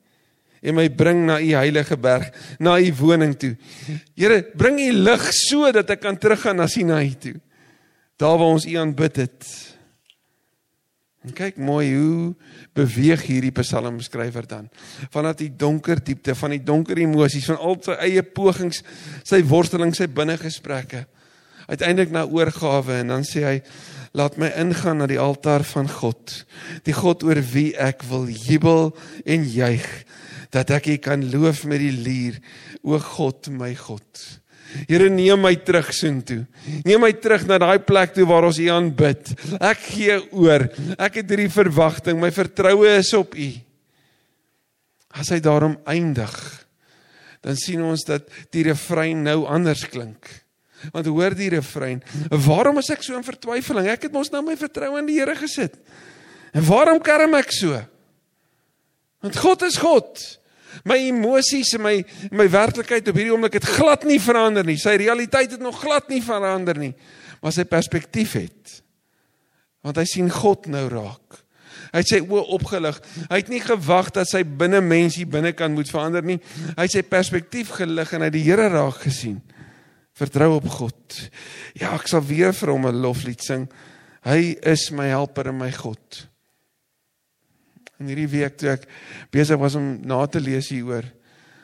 en 0.62 0.78
my 0.78 0.88
bring 0.94 1.26
na 1.26 1.40
u 1.42 1.54
heilige 1.58 1.98
berg, 1.98 2.30
na 2.62 2.78
u 2.80 2.94
woning 3.00 3.34
toe. 3.38 3.56
Here, 4.16 4.44
bring 4.58 4.80
u 4.80 4.92
lig 4.94 5.24
sodat 5.34 5.90
ek 5.90 6.04
kan 6.06 6.18
teruggaan 6.22 6.62
na 6.62 6.68
Sinai 6.70 7.16
toe. 7.18 7.36
Daar 8.22 8.38
waar 8.38 8.54
ons 8.54 8.68
u 8.70 8.76
aanbid 8.78 9.24
het. 9.24 9.48
En 11.22 11.34
kyk 11.38 11.60
mooi 11.62 11.92
hoe 11.94 12.34
beweeg 12.74 13.28
hierdie 13.28 13.54
psalmskrywer 13.54 14.48
dan. 14.50 14.70
Vanaf 15.14 15.38
die 15.44 15.52
donker 15.54 16.02
diepte, 16.02 16.34
van 16.36 16.56
die 16.56 16.64
donker 16.66 16.98
emosies, 16.98 17.46
van 17.52 17.60
al 17.62 17.78
sy 17.86 17.98
eie 18.08 18.24
pogings, 18.26 18.82
sy 19.28 19.44
worsteling, 19.46 19.94
sy 19.94 20.10
binnegesprekke, 20.10 21.06
uiteindelik 21.68 22.14
na 22.16 22.26
oorgawe 22.26 22.98
en 23.04 23.14
dan 23.14 23.28
sê 23.28 23.46
hy 23.46 23.58
laat 24.18 24.40
my 24.42 24.50
ingaan 24.60 25.00
na 25.00 25.08
die 25.08 25.22
altaar 25.22 25.64
van 25.70 25.88
God, 25.88 26.42
die 26.90 26.96
God 26.98 27.24
oor 27.24 27.40
wie 27.54 27.70
ek 27.80 28.04
wil 28.10 28.26
jubel 28.28 28.90
en 29.24 29.46
juig 29.48 29.86
dat 30.52 30.74
ek 30.76 30.90
U 30.92 30.98
kan 31.00 31.22
loof 31.32 31.64
met 31.70 31.80
die 31.80 31.94
lier, 31.96 32.42
o 32.84 32.98
God, 33.00 33.48
my 33.56 33.72
God. 33.78 34.41
Here 34.88 35.10
neem 35.12 35.42
my 35.44 35.54
terug 35.66 35.92
soontoe. 35.96 36.46
Neem 36.86 37.02
my 37.04 37.12
terug 37.20 37.48
na 37.50 37.60
daai 37.62 37.80
plek 37.84 38.16
toe 38.16 38.28
waar 38.30 38.48
ons 38.48 38.60
U 38.62 38.68
aanbid. 38.72 39.34
Ek 39.60 39.82
gee 39.92 40.18
oor. 40.32 40.68
Ek 40.98 41.22
het 41.22 41.32
hierdie 41.32 41.52
verwagting. 41.52 42.20
My 42.22 42.32
vertroue 42.36 42.98
is 42.98 43.12
op 43.18 43.36
U. 43.36 43.50
As 45.12 45.32
hy 45.34 45.42
daarom 45.44 45.76
eindig, 45.92 46.36
dan 47.44 47.58
sien 47.60 47.82
ons 47.84 48.06
dat 48.08 48.30
die 48.56 48.64
refrein 48.70 49.26
nou 49.26 49.44
anders 49.50 49.84
klink. 49.92 50.30
Want 50.90 51.10
hoor 51.12 51.36
die 51.38 51.52
refrein, 51.54 52.00
waarom 52.48 52.80
is 52.82 52.90
ek 52.94 53.04
so 53.06 53.18
in 53.18 53.26
vertwyfeling? 53.26 53.90
Ek 53.92 54.08
het 54.08 54.16
mos 54.16 54.32
nou 54.34 54.42
my 54.46 54.56
vertroue 54.58 55.02
in 55.02 55.10
die 55.10 55.20
Here 55.20 55.36
gesit. 55.38 55.76
En 56.56 56.66
waarom 56.68 57.02
kerm 57.04 57.36
ek 57.38 57.52
so? 57.54 57.78
Want 59.22 59.38
God 59.38 59.68
is 59.68 59.78
God. 59.78 60.24
My 60.88 60.98
emosies 61.10 61.74
en 61.78 61.84
my 61.86 61.96
my 62.36 62.48
werklikheid 62.52 63.08
op 63.12 63.18
hierdie 63.20 63.34
oomblik 63.34 63.60
het 63.60 63.68
glad 63.78 64.06
nie 64.08 64.20
verander 64.22 64.66
nie. 64.68 64.78
Sy 64.80 64.96
realiteit 65.02 65.58
het 65.58 65.64
nog 65.64 65.80
glad 65.84 66.10
nie 66.12 66.22
verander 66.24 66.78
nie. 66.80 66.94
Maar 67.42 67.56
sy 67.56 67.66
perspektief 67.70 68.36
het. 68.40 68.82
Want 69.86 69.98
hy 69.98 70.06
sien 70.10 70.30
God 70.32 70.70
nou 70.72 70.86
raak. 70.92 71.42
Hy 71.92 72.04
sê 72.08 72.22
o 72.24 72.40
opgelig. 72.56 73.02
Hy 73.28 73.42
het 73.42 73.52
nie 73.52 73.62
gewag 73.64 74.12
dat 74.16 74.30
sy 74.30 74.44
binne 74.46 74.80
mens 74.86 75.18
hier 75.20 75.30
binne 75.30 75.52
kan 75.58 75.74
moet 75.76 75.92
verander 75.92 76.24
nie. 76.26 76.40
Hy 76.78 76.86
het 76.86 76.96
sy 76.96 77.04
perspektief 77.04 77.74
gelig 77.82 78.14
en 78.16 78.24
hy 78.24 78.32
die 78.34 78.46
Here 78.46 78.70
raak 78.72 79.02
gesien. 79.04 79.42
Vertrou 80.16 80.54
op 80.60 80.68
God. 80.72 81.22
Ja, 81.76 81.96
ek 81.98 82.08
sal 82.12 82.24
weer 82.24 82.54
vir 82.56 82.72
hom 82.72 82.88
'n 82.88 83.02
loflied 83.02 83.44
sing. 83.44 83.68
Hy 84.24 84.56
is 84.62 84.92
my 84.92 85.08
helper 85.10 85.50
en 85.50 85.58
my 85.58 85.72
God 85.72 86.31
in 88.02 88.10
hierdie 88.12 88.30
week 88.32 88.58
toe 88.60 88.74
ek 88.74 88.88
besig 89.34 89.60
was 89.62 89.78
om 89.80 89.94
na 90.08 90.24
te 90.26 90.42
lees 90.42 90.72
hieroor, 90.74 91.06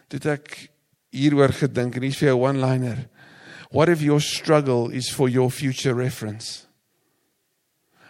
toe 0.07 0.21
ek 0.31 0.69
hieroor 1.15 1.53
gedink 1.55 1.97
en 1.97 2.05
hier's 2.05 2.19
vir 2.19 2.33
'n 2.33 2.39
one-liner. 2.39 3.09
What 3.71 3.89
if 3.89 4.01
your 4.01 4.21
struggle 4.21 4.89
is 4.89 5.09
for 5.09 5.27
your 5.29 5.51
future 5.51 5.93
reference? 5.93 6.67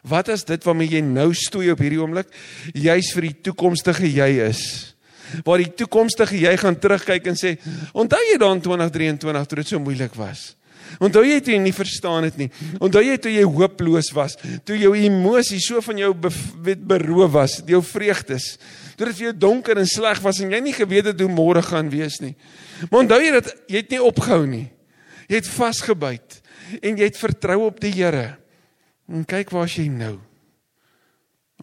Wat 0.04 0.28
is 0.30 0.44
dit 0.44 0.64
waarmee 0.64 0.88
jy 0.88 1.02
nou 1.02 1.34
stoei 1.34 1.72
op 1.72 1.80
hierdie 1.80 2.00
oomblik? 2.00 2.30
Jy's 2.74 3.12
vir 3.16 3.22
die 3.22 3.38
toekomstige 3.50 4.08
jy 4.08 4.30
is. 4.48 4.94
Waar 5.44 5.58
die 5.58 5.74
toekomstige 5.76 6.40
jy 6.40 6.54
gaan 6.58 6.78
terugkyk 6.80 7.28
en 7.28 7.36
sê, 7.36 7.58
"Onthou 7.94 8.22
jy 8.32 8.38
dan 8.38 8.62
2023 8.62 9.48
toe 9.48 9.56
dit 9.56 9.68
so 9.68 9.80
moeilik 9.80 10.16
was?" 10.16 10.57
Onthou 11.04 11.22
jy 11.26 11.38
toe 11.44 11.54
jy 11.54 11.60
nie 11.62 11.76
verstaan 11.76 12.26
het 12.26 12.38
nie. 12.40 12.48
Onthou 12.82 13.04
jy 13.06 13.18
toe 13.22 13.32
jy 13.34 13.44
hooploos 13.46 14.10
was, 14.18 14.38
toe 14.66 14.78
jou 14.80 14.94
emosies 14.98 15.68
so 15.70 15.82
van 15.86 16.00
jou 16.02 16.10
beroof 16.18 17.34
was, 17.36 17.60
jou 17.70 17.82
vreugdes. 17.86 18.56
Toe 18.98 19.10
dit 19.10 19.20
vir 19.20 19.28
jou 19.30 19.36
donker 19.46 19.78
en 19.78 19.90
sleg 19.90 20.22
was 20.26 20.42
en 20.42 20.54
jy 20.54 20.62
nie 20.64 20.74
geweet 20.76 21.12
het 21.12 21.22
hoe 21.22 21.30
môre 21.30 21.62
gaan 21.66 21.92
wees 21.94 22.18
nie. 22.24 22.34
Maar 22.90 23.04
onthou 23.04 23.22
jy 23.22 23.32
dat 23.38 23.54
jy 23.70 23.84
het 23.84 23.94
nie 23.94 24.02
opgehou 24.02 24.44
nie. 24.50 24.66
Jy 25.28 25.42
het 25.42 25.52
vasgebyt 25.52 26.42
en 26.82 26.98
jy 26.98 27.08
het 27.10 27.20
vertrou 27.20 27.62
op 27.68 27.82
die 27.84 27.94
Here. 27.94 28.38
En 29.08 29.28
kyk 29.28 29.54
waar 29.56 29.70
jy 29.72 29.88
nou. 29.92 30.18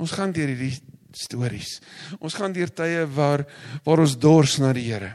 Ons 0.00 0.14
gaan 0.16 0.32
deur 0.34 0.50
hierdie 0.50 0.74
stories. 1.14 1.78
Ons 2.18 2.36
gaan 2.38 2.54
deur 2.54 2.70
tye 2.74 3.04
waar 3.14 3.44
waar 3.84 4.02
ons 4.04 4.16
dors 4.18 4.58
na 4.62 4.72
die 4.76 4.86
Here. 4.88 5.14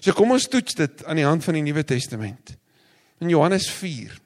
So 0.00 0.16
kom 0.16 0.32
ons 0.32 0.48
toets 0.48 0.78
dit 0.78 1.04
aan 1.04 1.20
die 1.20 1.26
hand 1.28 1.44
van 1.44 1.58
die 1.58 1.64
Nuwe 1.66 1.84
Testament. 1.84 2.56
In 3.20 3.28
Johannes 3.28 3.68
4 3.70 4.18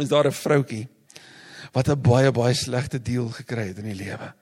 is 0.00 0.08
daar 0.08 0.26
'n 0.26 0.32
vroutkie 0.32 0.88
wat 1.72 1.88
'n 1.88 2.00
baie 2.00 2.30
baie 2.32 2.54
slegte 2.54 3.02
deel 3.02 3.28
gekry 3.28 3.66
het 3.68 3.78
in 3.78 3.84
die 3.84 4.04
lewe. 4.04 4.32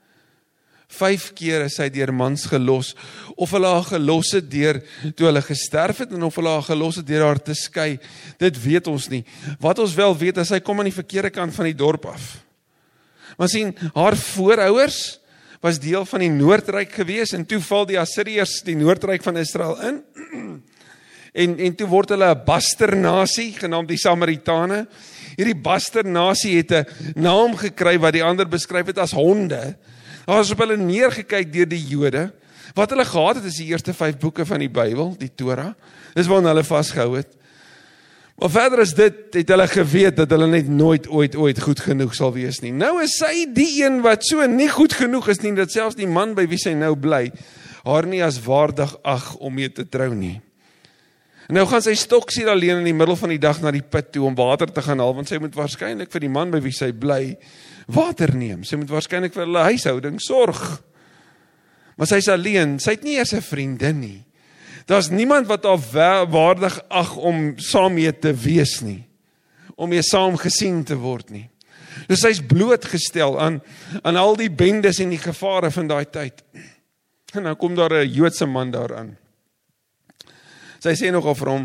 5 0.86 1.32
keer 1.34 1.64
is 1.66 1.74
sy 1.74 1.88
deur 1.90 2.12
mans 2.14 2.46
gelos 2.46 2.94
of 3.34 3.50
hulle 3.50 3.66
haar 3.66 3.88
gelos 3.88 4.30
het 4.36 4.50
deur 4.50 4.78
toe 5.16 5.26
hulle 5.26 5.42
gesterf 5.42 5.98
het 5.98 6.12
en 6.12 6.22
of 6.22 6.34
hulle 6.38 6.48
haar 6.48 6.62
gelos 6.62 6.96
het 6.96 7.06
deur 7.06 7.24
haar 7.26 7.42
te 7.42 7.54
skei. 7.54 7.98
Dit 8.38 8.62
weet 8.62 8.86
ons 8.86 9.08
nie. 9.08 9.24
Wat 9.58 9.78
ons 9.78 9.94
wel 9.94 10.16
weet 10.16 10.36
is 10.36 10.48
sy 10.48 10.60
kom 10.60 10.78
aan 10.78 10.90
die 10.90 11.00
verkeerde 11.02 11.30
kant 11.30 11.54
van 11.54 11.64
die 11.64 11.74
dorp 11.74 12.06
af. 12.06 12.44
Maar 13.36 13.48
sien, 13.48 13.74
haar 13.94 14.16
voorouers 14.16 15.18
was 15.60 15.80
deel 15.82 16.04
van 16.06 16.20
die 16.20 16.30
Noordryk 16.30 16.92
gewees 16.92 17.32
en 17.32 17.44
toe 17.46 17.60
val 17.60 17.86
die 17.86 17.98
Assiriërs 17.98 18.62
die 18.62 18.76
Noordryk 18.76 19.22
van 19.22 19.36
Israel 19.36 19.80
in. 19.82 20.02
En 21.36 21.58
en 21.68 21.76
toe 21.76 21.88
word 21.88 22.14
hulle 22.14 22.30
'n 22.34 22.44
basternasie 22.44 23.52
genaamd 23.60 23.88
die 23.88 24.00
Samaritane. 24.00 24.86
Hierdie 25.36 25.60
basternasie 25.60 26.56
het 26.56 26.72
'n 26.72 26.86
naam 27.14 27.56
gekry 27.56 27.98
wat 27.98 28.12
die 28.12 28.24
ander 28.24 28.48
beskryf 28.48 28.86
het 28.86 28.98
as 28.98 29.12
honde. 29.12 29.76
Daar 30.26 30.40
is 30.40 30.50
op 30.50 30.58
hulle 30.58 30.76
neergekyk 30.76 31.52
deur 31.52 31.68
die 31.68 31.86
Jode. 31.86 32.32
Wat 32.74 32.90
hulle 32.90 33.04
gehad 33.04 33.36
het 33.36 33.44
is 33.44 33.56
die 33.56 33.66
eerste 33.66 33.94
5 33.94 34.18
boeke 34.18 34.46
van 34.46 34.58
die 34.58 34.68
Bybel, 34.68 35.14
die 35.18 35.30
Torah. 35.34 35.74
Dis 36.14 36.26
waarna 36.26 36.48
hulle 36.48 36.64
vasgehou 36.64 37.16
het. 37.16 37.28
Maar 38.36 38.50
verder 38.50 38.78
is 38.80 38.92
dit 38.94 39.14
het 39.32 39.48
hulle 39.48 39.66
geweet 39.68 40.16
dat 40.16 40.30
hulle 40.30 40.46
net 40.46 40.68
nooit 40.68 41.08
ooit 41.08 41.36
ooit 41.36 41.60
goed 41.60 41.80
genoeg 41.80 42.14
sal 42.14 42.32
wees 42.32 42.60
nie. 42.60 42.72
Nou 42.72 43.02
is 43.02 43.16
sy 43.16 43.46
die 43.52 43.82
een 43.84 44.02
wat 44.04 44.26
so 44.28 44.44
nie 44.46 44.68
goed 44.68 44.92
genoeg 44.92 45.28
is 45.32 45.40
nie 45.40 45.54
dat 45.56 45.72
selfs 45.72 45.96
die 45.96 46.08
man 46.08 46.34
by 46.36 46.44
wie 46.50 46.58
sy 46.60 46.74
nou 46.76 46.94
bly 46.96 47.30
haar 47.86 48.06
nie 48.06 48.20
as 48.24 48.40
waardig 48.42 48.92
ag 49.06 49.36
om 49.38 49.54
mee 49.54 49.70
te 49.72 49.86
trou 49.88 50.10
nie. 50.14 50.40
En 51.46 51.54
nou 51.54 51.66
gaan 51.70 51.82
sy 51.84 51.94
stoksiel 51.94 52.48
alleen 52.50 52.80
in 52.80 52.88
die 52.88 52.96
middel 52.96 53.16
van 53.16 53.30
die 53.30 53.40
dag 53.42 53.60
na 53.62 53.70
die 53.70 53.84
put 53.84 54.10
toe 54.14 54.24
om 54.26 54.34
water 54.34 54.70
te 54.72 54.82
gaan 54.82 54.98
haal 54.98 55.14
want 55.14 55.30
sy 55.30 55.38
moet 55.38 55.54
waarskynlik 55.54 56.10
vir 56.10 56.24
die 56.24 56.32
man 56.32 56.50
by 56.50 56.58
wie 56.64 56.74
sy 56.74 56.90
bly 56.90 57.36
water 57.86 58.34
neem. 58.34 58.64
Sy 58.66 58.78
moet 58.80 58.90
waarskynlik 58.90 59.34
vir 59.34 59.46
hulle 59.46 59.66
huishouding 59.70 60.18
sorg. 60.22 60.62
Maar 61.96 62.10
sy's 62.10 62.28
alleen. 62.28 62.80
Sy 62.82 62.96
het 62.96 63.04
nie 63.06 63.16
eers 63.16 63.32
'n 63.32 63.42
vriendin 63.42 64.00
nie. 64.00 64.24
Daar's 64.86 65.10
niemand 65.10 65.46
wat 65.46 65.64
haar 65.64 66.26
waardig 66.30 66.80
ag 66.88 67.16
om 67.16 67.58
saam 67.58 67.94
mee 67.94 68.12
te 68.18 68.34
wees 68.34 68.80
nie. 68.80 69.04
Om 69.74 69.88
mee 69.88 70.02
saam 70.02 70.36
gesien 70.36 70.84
te 70.84 70.96
word 70.96 71.30
nie. 71.30 71.50
Dus 72.06 72.20
sy's 72.20 72.40
blootgestel 72.40 73.40
aan 73.40 73.62
aan 74.02 74.16
al 74.16 74.36
die 74.36 74.50
bendes 74.50 74.98
en 74.98 75.08
die 75.10 75.22
gevare 75.22 75.70
van 75.70 75.86
daai 75.86 76.04
tyd. 76.10 76.42
En 77.34 77.42
nou 77.42 77.54
kom 77.54 77.74
daar 77.74 77.92
'n 77.92 78.12
Joodse 78.12 78.46
man 78.46 78.70
daaraan. 78.70 79.16
Sy 80.86 80.94
sê 80.94 81.08
nogal 81.10 81.34
vir 81.34 81.50
hom: 81.50 81.64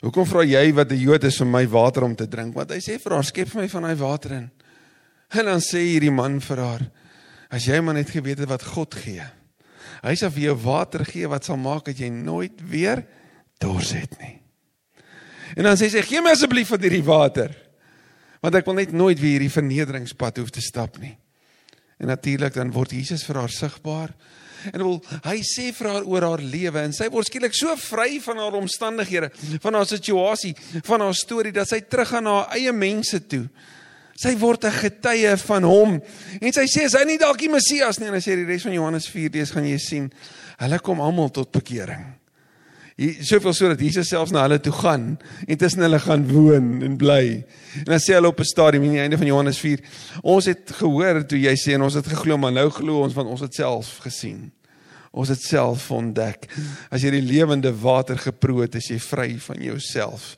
"Hoekom 0.00 0.24
vra 0.24 0.44
jy 0.44 0.72
wat 0.72 0.92
'n 0.92 0.96
Jood 0.96 1.24
is 1.24 1.36
vir 1.38 1.46
my 1.46 1.66
water 1.66 2.04
om 2.04 2.16
te 2.16 2.26
drink?" 2.26 2.54
Want 2.54 2.70
hy 2.70 2.80
sê 2.80 2.98
vir 2.98 3.12
haar: 3.12 3.24
"Skep 3.24 3.48
vir 3.48 3.62
my 3.62 3.68
van 3.68 3.82
daai 3.82 3.96
water 3.96 4.32
in." 4.32 4.50
En 5.30 5.44
dan 5.44 5.60
sê 5.60 5.78
hierdie 5.84 6.12
man 6.12 6.40
vir 6.40 6.56
haar: 6.56 6.90
"As 7.50 7.66
jy 7.66 7.80
maar 7.80 7.94
net 7.94 8.10
geweet 8.10 8.38
het 8.38 8.48
wat 8.48 8.62
God 8.62 8.94
gee. 8.94 9.22
Hy 10.02 10.14
sal 10.14 10.30
vir 10.30 10.42
jou 10.42 10.54
water 10.54 11.04
gee 11.04 11.28
wat 11.28 11.44
sal 11.44 11.56
maak 11.56 11.84
dat 11.84 11.98
jy 11.98 12.08
nooit 12.08 12.60
weer 12.70 13.04
dors 13.58 13.92
het 13.92 14.18
nie." 14.20 14.40
En 15.56 15.64
dan 15.64 15.76
sê 15.76 15.90
sy: 15.90 16.00
"Gee 16.00 16.22
my 16.22 16.30
asseblief 16.30 16.68
van 16.68 16.80
hierdie 16.80 17.04
water." 17.04 17.54
Want 18.40 18.54
ek 18.54 18.64
wil 18.64 18.74
net 18.74 18.92
nooit 18.92 19.20
weer 19.20 19.40
hierdie 19.40 19.50
vernederingspad 19.50 20.36
hoef 20.36 20.50
te 20.50 20.60
stap 20.60 20.98
nie. 20.98 21.16
En 21.98 22.06
natuurlik 22.06 22.54
dan 22.54 22.72
word 22.72 22.90
Jesus 22.90 23.24
vir 23.24 23.36
haar 23.36 23.50
sigbaar 23.50 24.14
en 24.72 24.82
wil 24.82 24.98
hy 25.26 25.38
sê 25.44 25.70
vir 25.76 25.90
haar 25.90 26.08
oor 26.08 26.26
haar 26.28 26.42
lewe 26.42 26.84
en 26.86 26.92
sy 26.96 27.08
word 27.12 27.28
skielik 27.28 27.54
so 27.56 27.74
vry 27.76 28.20
van 28.24 28.40
haar 28.42 28.58
omstandighede, 28.58 29.30
van 29.62 29.74
haar 29.74 29.88
situasie, 29.90 30.54
van 30.84 31.04
haar 31.04 31.14
storie 31.14 31.52
dat 31.52 31.68
sy 31.68 31.80
teruggaan 31.82 32.24
na 32.24 32.40
haar 32.40 32.58
eie 32.58 32.72
mense 32.72 33.20
toe. 33.28 33.46
Sy 34.14 34.36
word 34.38 34.64
'n 34.64 34.70
getuie 34.70 35.36
van 35.36 35.62
hom. 35.62 36.02
En 36.40 36.52
sy 36.52 36.66
sê 36.70 36.84
as 36.86 36.94
hy 36.94 37.04
nie 37.04 37.18
dalk 37.18 37.38
die 37.38 37.48
Messias 37.48 37.98
nie, 37.98 38.06
en 38.06 38.14
hy 38.14 38.20
sê 38.20 38.36
die 38.36 38.46
res 38.46 38.62
van 38.62 38.72
Johannes 38.72 39.08
4 39.08 39.30
lees 39.32 39.50
gaan 39.50 39.66
jy 39.66 39.78
sien, 39.78 40.12
hulle 40.58 40.78
kom 40.78 41.00
almal 41.00 41.30
tot 41.30 41.50
bekering. 41.50 42.13
Soveel 42.96 43.54
sodat 43.56 43.80
Jesus 43.82 44.06
selfs 44.12 44.30
na 44.30 44.44
hulle 44.44 44.60
toe 44.62 44.72
gaan 44.72 45.16
en 45.18 45.58
tussen 45.58 45.82
hulle 45.82 45.98
gaan 45.98 46.28
woon 46.30 46.82
en 46.86 46.94
bly. 46.96 47.40
En 47.82 47.88
dan 47.88 48.02
sê 48.02 48.14
hulle 48.14 48.30
op 48.30 48.38
'n 48.38 48.46
stadium 48.46 48.84
aan 48.84 48.90
die 48.90 49.00
einde 49.00 49.18
van 49.18 49.26
Johannes 49.26 49.58
4, 49.58 49.80
ons 50.22 50.44
het 50.44 50.70
gehoor 50.70 51.26
toe 51.26 51.38
jy 51.38 51.54
sê 51.56 51.74
en 51.74 51.82
ons 51.82 51.94
het 51.94 52.06
geglo, 52.06 52.36
maar 52.38 52.52
nou 52.52 52.70
glo 52.70 53.02
ons 53.02 53.14
want 53.14 53.28
ons 53.28 53.40
het 53.40 53.54
self 53.54 53.98
gesien. 53.98 54.52
Ons 55.10 55.28
het 55.28 55.42
self 55.42 55.90
ontdek. 55.90 56.46
As 56.90 57.02
jy 57.02 57.10
die 57.10 57.22
lewende 57.22 57.72
water 57.74 58.18
geproe 58.18 58.62
het, 58.62 58.74
is 58.74 58.88
jy 58.90 58.98
vry 58.98 59.38
van 59.38 59.62
jouself 59.62 60.36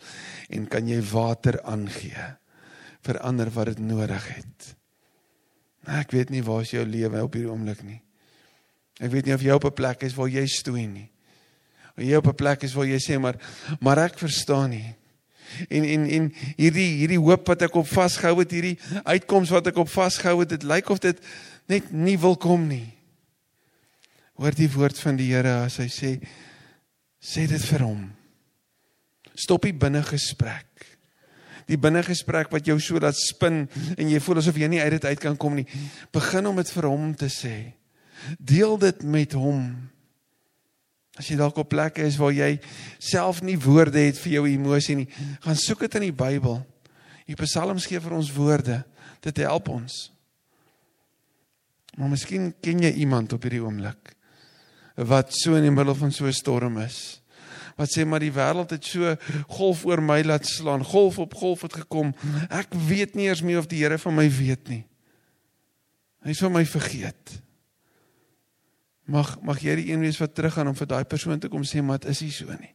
en 0.49 0.67
kan 0.67 0.89
jy 0.89 1.01
water 1.01 1.61
aangee 1.63 2.37
vir 3.03 3.19
ander 3.19 3.51
wat 3.51 3.67
dit 3.67 3.79
nodig 3.79 4.29
het. 4.29 4.77
Nou, 5.87 5.99
ek 6.01 6.11
weet 6.11 6.31
nie 6.31 6.43
waar 6.43 6.63
is 6.63 6.71
jou 6.71 6.85
lewe 6.85 7.23
op 7.23 7.35
hierdie 7.35 7.51
oomblik 7.51 7.83
nie. 7.83 8.01
Ek 9.01 9.11
weet 9.13 9.27
nie 9.27 9.35
of 9.35 9.43
jy 9.43 9.53
op 9.53 9.65
'n 9.65 9.75
plek 9.75 10.03
is 10.03 10.15
waar 10.15 10.29
jy 10.29 10.47
stoei 10.47 10.87
nie. 10.87 11.11
Of 11.97 12.05
jy 12.05 12.17
op 12.17 12.27
'n 12.29 12.35
plek 12.35 12.63
is 12.63 12.75
waar 12.75 12.87
jy 12.87 12.99
sê 13.01 13.19
maar 13.21 13.37
maar 13.81 13.99
ek 13.99 14.19
verstaan 14.19 14.71
nie. 14.71 14.95
En 15.69 15.85
en 15.85 16.07
en 16.07 16.33
hierdie 16.57 16.91
hierdie 17.01 17.21
hoop 17.21 17.47
wat 17.47 17.63
ek 17.63 17.75
op 17.75 17.89
vasgehou 17.89 18.41
het, 18.41 18.51
hierdie 18.51 18.79
uitkoms 19.05 19.51
wat 19.51 19.67
ek 19.67 19.77
op 19.77 19.89
vasgehou 19.89 20.41
het, 20.41 20.49
dit 20.49 20.63
lyk 20.63 20.91
of 20.91 20.99
dit 20.99 21.19
net 21.67 21.93
nie 21.93 22.19
wil 22.19 22.37
kom 22.37 22.67
nie. 22.69 22.93
Hoor 24.37 24.55
die 24.55 24.71
woord 24.73 24.99
van 24.99 25.17
die 25.17 25.31
Here 25.33 25.65
as 25.65 25.79
hy 25.81 25.89
sê 25.89 26.11
sê 27.23 27.47
dit 27.47 27.65
vir 27.73 27.87
hom. 27.87 28.13
Stop 29.35 29.63
die 29.63 29.75
binne 29.75 30.03
gesprek. 30.03 30.69
Die 31.67 31.79
binne 31.81 32.03
gesprek 32.07 32.53
wat 32.55 32.69
jou 32.69 32.79
so 32.81 33.01
laat 33.03 33.17
spin 33.19 33.65
en 33.97 34.11
jy 34.11 34.21
voel 34.23 34.39
asof 34.43 34.59
jy 34.61 34.69
nie 34.71 34.83
uit 34.83 34.93
dit 34.99 35.05
uit 35.05 35.21
kan 35.21 35.37
kom 35.37 35.57
nie. 35.59 35.67
Begin 36.15 36.47
om 36.47 36.57
dit 36.57 36.71
vir 36.71 36.87
hom 36.87 37.11
te 37.19 37.31
sê. 37.33 37.57
Deel 38.39 38.79
dit 38.79 39.03
met 39.03 39.35
hom. 39.37 39.91
As 41.17 41.29
jy 41.31 41.37
dalk 41.41 41.57
op 41.57 41.71
plekke 41.73 42.05
is 42.05 42.19
waar 42.21 42.35
jy 42.37 42.59
self 42.99 43.43
nie 43.43 43.57
woorde 43.59 44.03
het 44.05 44.19
vir 44.21 44.39
jou 44.39 44.45
emosie 44.51 44.99
nie, 44.99 45.09
gaan 45.41 45.57
soek 45.57 45.87
dit 45.87 45.95
in 46.01 46.11
die 46.11 46.17
Bybel. 46.17 46.61
Die 47.27 47.39
Psalms 47.41 47.89
gee 47.89 48.01
vir 48.01 48.15
ons 48.15 48.33
woorde. 48.37 48.83
Dit 49.25 49.41
help 49.43 49.71
ons. 49.73 50.11
Maar 51.97 52.13
miskien 52.13 52.53
ken 52.61 52.85
jy 52.85 52.93
iemand 53.01 53.33
op 53.33 53.47
hierdie 53.47 53.65
oomblik 53.65 54.13
wat 54.97 55.35
so 55.37 55.53
in 55.59 55.67
die 55.67 55.73
middel 55.73 55.93
van 55.95 56.13
so 56.13 56.25
'n 56.25 56.33
storm 56.33 56.79
is. 56.79 57.21
Wat 57.77 57.93
sê 57.93 58.07
maar 58.07 58.21
die 58.21 58.33
wêreld 58.33 58.71
het 58.71 58.85
so 58.85 59.17
golf 59.49 59.85
oor 59.85 60.01
my 60.01 60.23
laat 60.23 60.47
slaan, 60.47 60.85
golf 60.85 61.19
op 61.19 61.35
golf 61.35 61.63
het 61.63 61.73
gekom. 61.73 62.15
Ek 62.49 62.73
weet 62.73 63.15
nie 63.15 63.27
eers 63.29 63.43
meer 63.43 63.59
of 63.59 63.67
die 63.67 63.83
Here 63.85 63.99
van 63.99 64.15
my 64.15 64.31
weet 64.31 64.69
nie. 64.69 64.85
Hy 66.23 66.29
het 66.29 66.39
van 66.39 66.53
my 66.53 66.65
vergeet. 66.65 67.43
Mag 69.07 69.37
mag 69.47 69.61
jy 69.63 69.77
die 69.79 69.91
een 69.93 70.03
wees 70.03 70.19
wat 70.19 70.35
teruggaan 70.35 70.73
om 70.73 70.79
vir 70.79 70.91
daai 70.91 71.05
persoon 71.07 71.41
te 71.41 71.51
kom 71.51 71.63
sê 71.67 71.83
maar 71.83 72.03
dit 72.03 72.11
is 72.11 72.23
nie 72.25 72.35
so 72.35 72.59
nie. 72.59 72.73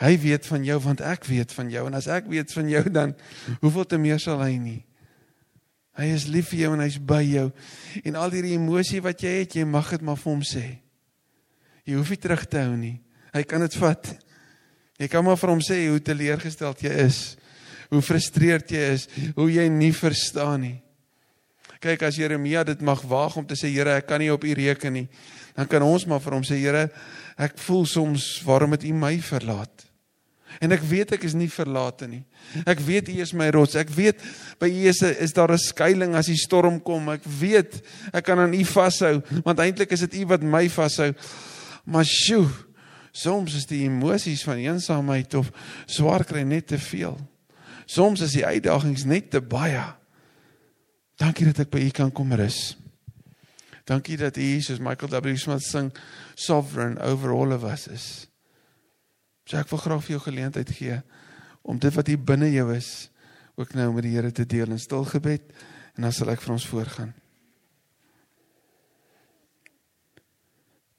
Hy 0.00 0.12
weet 0.20 0.46
van 0.48 0.64
jou 0.64 0.76
want 0.84 1.00
ek 1.00 1.24
weet 1.28 1.52
van 1.56 1.70
jou 1.72 1.86
en 1.88 1.96
as 1.96 2.08
ek 2.12 2.28
weet 2.28 2.52
van 2.52 2.68
jou 2.68 2.82
dan 2.92 3.14
hoeveel 3.62 3.88
te 3.88 4.00
meer 4.00 4.20
sal 4.20 4.42
hy 4.44 4.56
nie. 4.60 4.80
Hy 5.96 6.10
is 6.12 6.26
lief 6.28 6.50
vir 6.52 6.66
jou 6.66 6.74
en 6.76 6.82
hy's 6.84 6.98
by 7.00 7.22
jou. 7.24 7.46
En 8.04 8.18
al 8.20 8.34
hierdie 8.36 8.56
emosie 8.58 9.00
wat 9.04 9.22
jy 9.24 9.32
het, 9.40 9.56
jy 9.56 9.64
mag 9.64 9.88
dit 9.94 10.04
maar 10.04 10.18
vir 10.20 10.28
hom 10.28 10.42
sê. 10.44 10.64
Jy 11.88 11.96
hoef 11.96 12.10
nie 12.12 12.20
terug 12.20 12.44
te 12.52 12.60
hou 12.60 12.74
nie. 12.76 12.98
Hy 13.32 13.42
kan 13.48 13.64
dit 13.64 13.76
vat. 13.80 14.10
Jy 15.00 15.08
kan 15.12 15.24
maar 15.24 15.40
vir 15.40 15.52
hom 15.54 15.62
sê 15.64 15.78
hoe 15.86 16.00
teleurgesteld 16.04 16.82
jy 16.84 16.92
is, 17.06 17.20
hoe 17.92 18.02
frustreerd 18.04 18.72
jy 18.72 18.84
is, 18.96 19.06
hoe 19.36 19.48
jy 19.52 19.66
nie 19.72 19.92
verstaan 19.96 20.64
nie. 20.64 20.76
Kyk 21.80 22.06
as 22.08 22.16
Jeremia 22.16 22.64
dit 22.64 22.80
mag 22.80 23.02
waag 23.02 23.36
om 23.36 23.46
te 23.46 23.56
sê 23.58 23.68
Here, 23.72 23.98
ek 24.00 24.06
kan 24.06 24.20
nie 24.20 24.32
op 24.32 24.44
U 24.44 24.52
reken 24.52 24.92
nie. 24.92 25.08
Dan 25.56 25.68
kan 25.68 25.82
ons 25.82 26.06
maar 26.06 26.20
vir 26.20 26.38
hom 26.38 26.46
sê 26.46 26.58
Here, 26.60 26.88
ek 27.36 27.58
voel 27.66 27.84
soms 27.86 28.42
waarom 28.46 28.72
het 28.76 28.84
U 28.84 28.92
my 28.96 29.16
verlaat? 29.20 29.86
En 30.62 30.72
ek 30.72 30.84
weet 30.88 31.12
ek 31.16 31.24
is 31.28 31.34
nie 31.36 31.48
verlate 31.52 32.06
nie. 32.08 32.22
Ek 32.68 32.80
weet 32.84 33.10
U 33.12 33.16
is 33.20 33.34
my 33.36 33.48
rots. 33.54 33.76
Ek 33.76 33.90
weet 33.92 34.22
by 34.60 34.70
U 34.70 34.86
is 34.88 35.02
is 35.02 35.34
daar 35.36 35.52
'n 35.52 35.60
skuilings 35.60 36.16
as 36.16 36.30
die 36.32 36.40
storm 36.40 36.80
kom. 36.80 37.10
Ek 37.10 37.24
weet 37.24 37.82
ek 38.12 38.24
kan 38.24 38.38
aan 38.38 38.54
U 38.54 38.64
vashou 38.64 39.22
want 39.44 39.60
eintlik 39.60 39.92
is 39.92 40.00
dit 40.08 40.22
U 40.22 40.26
wat 40.32 40.42
my 40.42 40.68
vashou. 40.68 41.12
Maar 41.84 42.04
sjoe, 42.04 42.48
soms 43.12 43.54
is 43.54 43.66
die 43.66 43.84
emosies 43.84 44.44
van 44.44 44.56
eensaamheid 44.56 45.34
of 45.34 45.52
swaar 45.86 46.24
kry 46.24 46.42
net 46.42 46.66
te 46.66 46.78
veel. 46.78 47.18
Soms 47.86 48.20
is 48.20 48.32
die 48.32 48.46
uitdagings 48.46 49.04
net 49.04 49.30
te 49.30 49.40
baie. 49.40 49.84
Dankie 51.16 51.46
dat 51.48 51.64
ek 51.64 51.72
by 51.72 51.80
U 51.86 51.90
kan 51.96 52.12
kom 52.12 52.32
rus. 52.36 52.76
Dankie 53.88 54.18
dat 54.20 54.36
U 54.36 54.48
soos 54.60 54.82
Michael 54.82 55.14
W. 55.14 55.36
Smith 55.40 55.64
sing 55.64 55.92
sovereign 56.34 56.98
over 56.98 57.32
all 57.32 57.54
of 57.56 57.64
us 57.64 57.86
is. 57.88 58.06
So 59.46 59.56
ek 59.56 59.70
wil 59.70 59.80
graag 59.80 60.02
vir 60.04 60.16
jou 60.16 60.24
geleentheid 60.26 60.72
gee 60.74 60.98
om 61.66 61.78
dit 61.82 61.94
wat 61.94 62.10
hier 62.10 62.18
binne 62.18 62.50
jou 62.52 62.66
is 62.74 63.08
ook 63.56 63.72
nou 63.74 63.88
met 63.94 64.04
die 64.04 64.12
Here 64.14 64.32
te 64.34 64.44
deel 64.46 64.74
in 64.74 64.82
stil 64.82 65.06
gebed 65.08 65.54
en 65.96 66.04
dan 66.04 66.12
sal 66.12 66.30
ek 66.34 66.42
vir 66.44 66.52
ons 66.56 66.66
voorgaan. 66.68 67.14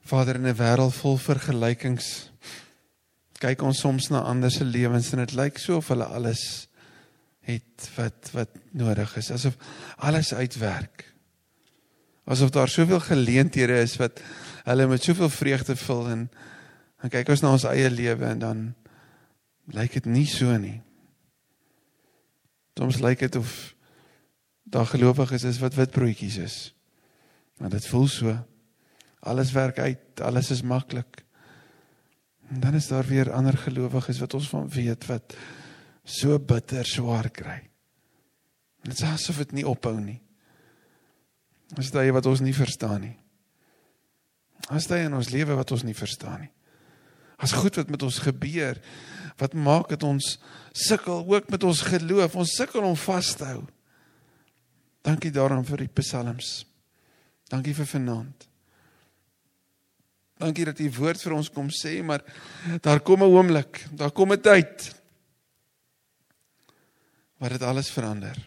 Vader 0.07 0.39
in 0.39 0.47
'n 0.47 0.55
wêreld 0.55 0.95
vol 0.95 1.17
vergelykings 1.17 2.31
kyk 3.37 3.61
ons 3.61 3.79
soms 3.79 4.09
na 4.09 4.21
ander 4.21 4.51
se 4.51 4.63
lewens 4.63 5.11
en 5.13 5.19
dit 5.19 5.33
lyk 5.33 5.59
so 5.59 5.77
of 5.77 5.87
hulle 5.87 6.05
alles 6.05 6.66
het 7.47 7.89
wat 7.95 8.31
wat 8.35 8.49
nodig 8.75 9.15
is. 9.17 9.31
Asof 9.31 9.55
alles 9.95 10.33
uitwerk. 10.33 11.05
Asof 12.27 12.51
daar 12.51 12.69
soveel 12.69 12.99
geleenthede 12.99 13.79
is 13.79 13.95
wat 14.01 14.19
hulle 14.67 14.87
met 14.87 15.03
soveel 15.03 15.29
vreugde 15.29 15.75
vul 15.75 16.09
en 16.09 16.27
dan 17.01 17.13
kyk 17.13 17.29
ons 17.31 17.43
na 17.45 17.53
ons 17.55 17.67
eie 17.69 17.89
lewe 17.93 18.25
en 18.25 18.39
dan 18.41 18.63
lyk 19.75 19.99
dit 19.99 20.09
nie 20.11 20.27
so 20.27 20.57
nie. 20.59 20.81
Soms 22.77 22.99
lyk 23.01 23.23
dit 23.25 23.35
of 23.39 23.53
daar 24.67 24.85
gelowiges 24.85 25.45
is 25.47 25.61
wat 25.63 25.77
wit 25.79 25.93
broodjies 25.95 26.37
is. 26.37 26.57
Maar 27.57 27.69
dit 27.73 27.87
voel 27.87 28.07
so. 28.07 28.35
Alles 29.19 29.51
werk 29.51 29.79
uit 29.79 30.21
alles 30.21 30.51
is 30.51 30.61
maklik. 30.61 31.23
En 32.49 32.59
dan 32.59 32.73
is 32.73 32.87
daar 32.87 33.05
weer 33.05 33.31
ander 33.31 33.57
gelowiges 33.57 34.19
wat 34.19 34.33
ons 34.33 34.49
van 34.49 34.69
weet 34.69 35.05
wat 35.05 35.35
so 36.07 36.39
bitter 36.39 36.87
swaar 36.87 37.27
kry. 37.35 37.59
Dit 38.87 38.95
is 38.95 39.03
asof 39.03 39.41
dit 39.43 39.59
nie 39.59 39.67
ophou 39.67 39.97
nie. 39.99 40.21
As 41.75 41.91
dit 41.91 42.13
wat 42.15 42.29
ons 42.29 42.41
nie 42.41 42.55
verstaan 42.55 43.03
nie. 43.03 43.15
As 44.71 44.87
dit 44.87 45.03
in 45.03 45.15
ons 45.17 45.31
lewe 45.33 45.57
wat 45.59 45.71
ons 45.75 45.83
nie 45.83 45.95
verstaan 45.97 46.45
nie. 46.45 46.51
As 47.37 47.53
goed 47.53 47.75
wat 47.77 47.91
met 47.93 48.01
ons 48.07 48.21
gebeur, 48.23 48.79
wat 49.37 49.53
maak 49.53 49.91
dit 49.91 50.03
ons 50.07 50.37
sukkel 50.73 51.21
ook 51.27 51.51
met 51.53 51.63
ons 51.67 51.83
geloof, 51.85 52.39
ons 52.39 52.55
sukkel 52.55 52.87
om 52.87 52.95
vas 52.97 53.33
te 53.37 53.45
hou. 53.51 53.61
Dankie 55.05 55.31
daarom 55.31 55.61
vir 55.67 55.85
die 55.85 55.93
psalms. 55.99 56.63
Dankie 57.51 57.75
vir 57.77 57.87
vanaand. 57.87 58.47
Dankie 60.37 60.65
dat 60.69 60.79
u 60.79 60.89
woord 60.97 61.21
vir 61.21 61.35
ons 61.37 61.51
kom 61.53 61.69
sê, 61.73 61.99
maar 62.05 62.23
daar 62.81 62.99
kom 62.99 63.23
'n 63.23 63.31
oomblik, 63.33 63.85
daar 63.91 64.11
kom 64.11 64.33
'n 64.33 64.41
tyd 64.41 64.96
wat 67.37 67.53
dit 67.55 67.63
alles 67.65 67.89
verander. 67.93 68.37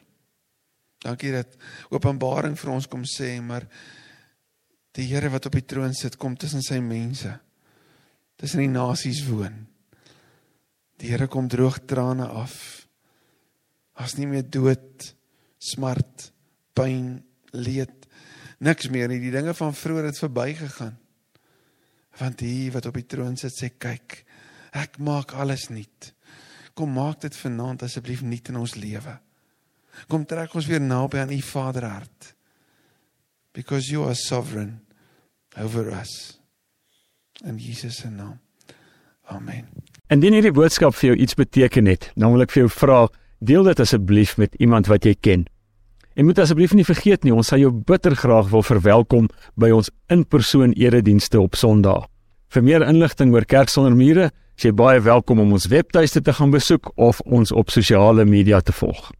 Dankie 1.00 1.33
dat 1.33 1.57
Openbaring 1.94 2.59
vir 2.61 2.72
ons 2.74 2.88
kom 2.90 3.07
sê, 3.09 3.38
maar 3.40 3.64
die 4.96 5.07
Here 5.09 5.31
wat 5.33 5.46
op 5.48 5.57
die 5.57 5.64
troon 5.64 5.94
sit, 5.96 6.18
kom 6.20 6.37
tussen 6.37 6.64
sy 6.66 6.81
mense. 6.85 7.33
Tussen 8.40 8.64
die 8.64 8.72
nasies 8.72 9.22
woon. 9.29 9.62
Die 11.00 11.12
Here 11.12 11.31
kom 11.31 11.48
droog 11.48 11.81
trane 11.88 12.26
af. 12.29 12.55
As 14.00 14.16
nie 14.18 14.29
meer 14.29 14.44
dood, 14.44 15.07
smart, 15.61 16.31
pyn, 16.76 17.20
leed, 17.57 18.07
niks 18.61 18.90
meer 18.92 19.09
nie. 19.09 19.20
Die 19.22 19.33
dinge 19.33 19.55
van 19.57 19.76
vroeër 19.76 20.11
het 20.11 20.20
verbygegaan. 20.20 20.96
Want 22.20 22.44
hy 22.44 22.68
wat 22.74 22.88
op 22.90 22.98
die 22.98 23.09
troon 23.09 23.38
sit 23.40 23.55
sê 23.57 23.70
kyk, 23.72 24.18
ek 24.76 24.98
maak 25.00 25.33
alles 25.33 25.70
nuut. 25.72 26.11
Kom 26.81 26.95
maak 26.97 27.19
dit 27.21 27.35
vanaand 27.37 27.83
asseblief 27.85 28.23
nuut 28.25 28.47
in 28.49 28.57
ons 28.57 28.75
lewe. 28.81 29.12
Kom 30.09 30.23
trek 30.25 30.55
ons 30.57 30.64
weer 30.71 30.81
naby 30.81 31.19
aan 31.21 31.33
u 31.35 31.40
Vaderhart. 31.45 32.31
Because 33.53 33.90
you 33.93 34.07
are 34.07 34.16
sovereign 34.16 34.79
over 35.61 35.90
us. 35.93 36.40
In 37.45 37.59
Jesus 37.61 38.01
se 38.01 38.09
naam. 38.09 38.38
Amen. 39.29 39.69
Indien 40.09 40.38
hierdie 40.38 40.55
boodskap 40.57 40.97
vir 40.97 41.11
jou 41.11 41.19
iets 41.21 41.37
beteken 41.37 41.90
het, 41.90 42.09
dan 42.16 42.33
wil 42.33 42.47
ek 42.47 42.55
vir 42.55 42.62
jou 42.62 42.73
vra, 42.73 43.01
deel 43.45 43.69
dit 43.69 43.85
asseblief 43.85 44.38
met 44.40 44.57
iemand 44.57 44.88
wat 44.88 45.05
jy 45.05 45.12
ken. 45.21 45.45
En 46.16 46.25
moet 46.25 46.40
asseblief 46.40 46.73
nie 46.73 46.88
vergeet 46.88 47.29
nie, 47.29 47.35
ons 47.37 47.53
sal 47.53 47.61
jou 47.61 47.75
bitter 47.75 48.16
graag 48.16 48.49
wil 48.55 48.64
verwelkom 48.64 49.29
by 49.61 49.69
ons 49.77 49.93
in-persoon 50.09 50.73
eredienste 50.81 51.45
op 51.45 51.61
Sondag. 51.61 52.09
Vir 52.51 52.64
meer 52.64 52.88
inligting 52.88 53.37
oor 53.37 53.45
Kerk 53.45 53.69
sonder 53.69 53.93
mure, 53.93 54.31
jy 54.64 54.73
baie 54.77 55.01
welkom 55.01 55.40
om 55.40 55.53
ons 55.57 55.68
webtuiste 55.70 56.20
te 56.23 56.33
gaan 56.37 56.51
besoek 56.51 56.92
of 56.96 57.20
ons 57.25 57.53
op 57.53 57.70
sosiale 57.70 58.25
media 58.25 58.61
te 58.61 58.73
volg. 58.73 59.11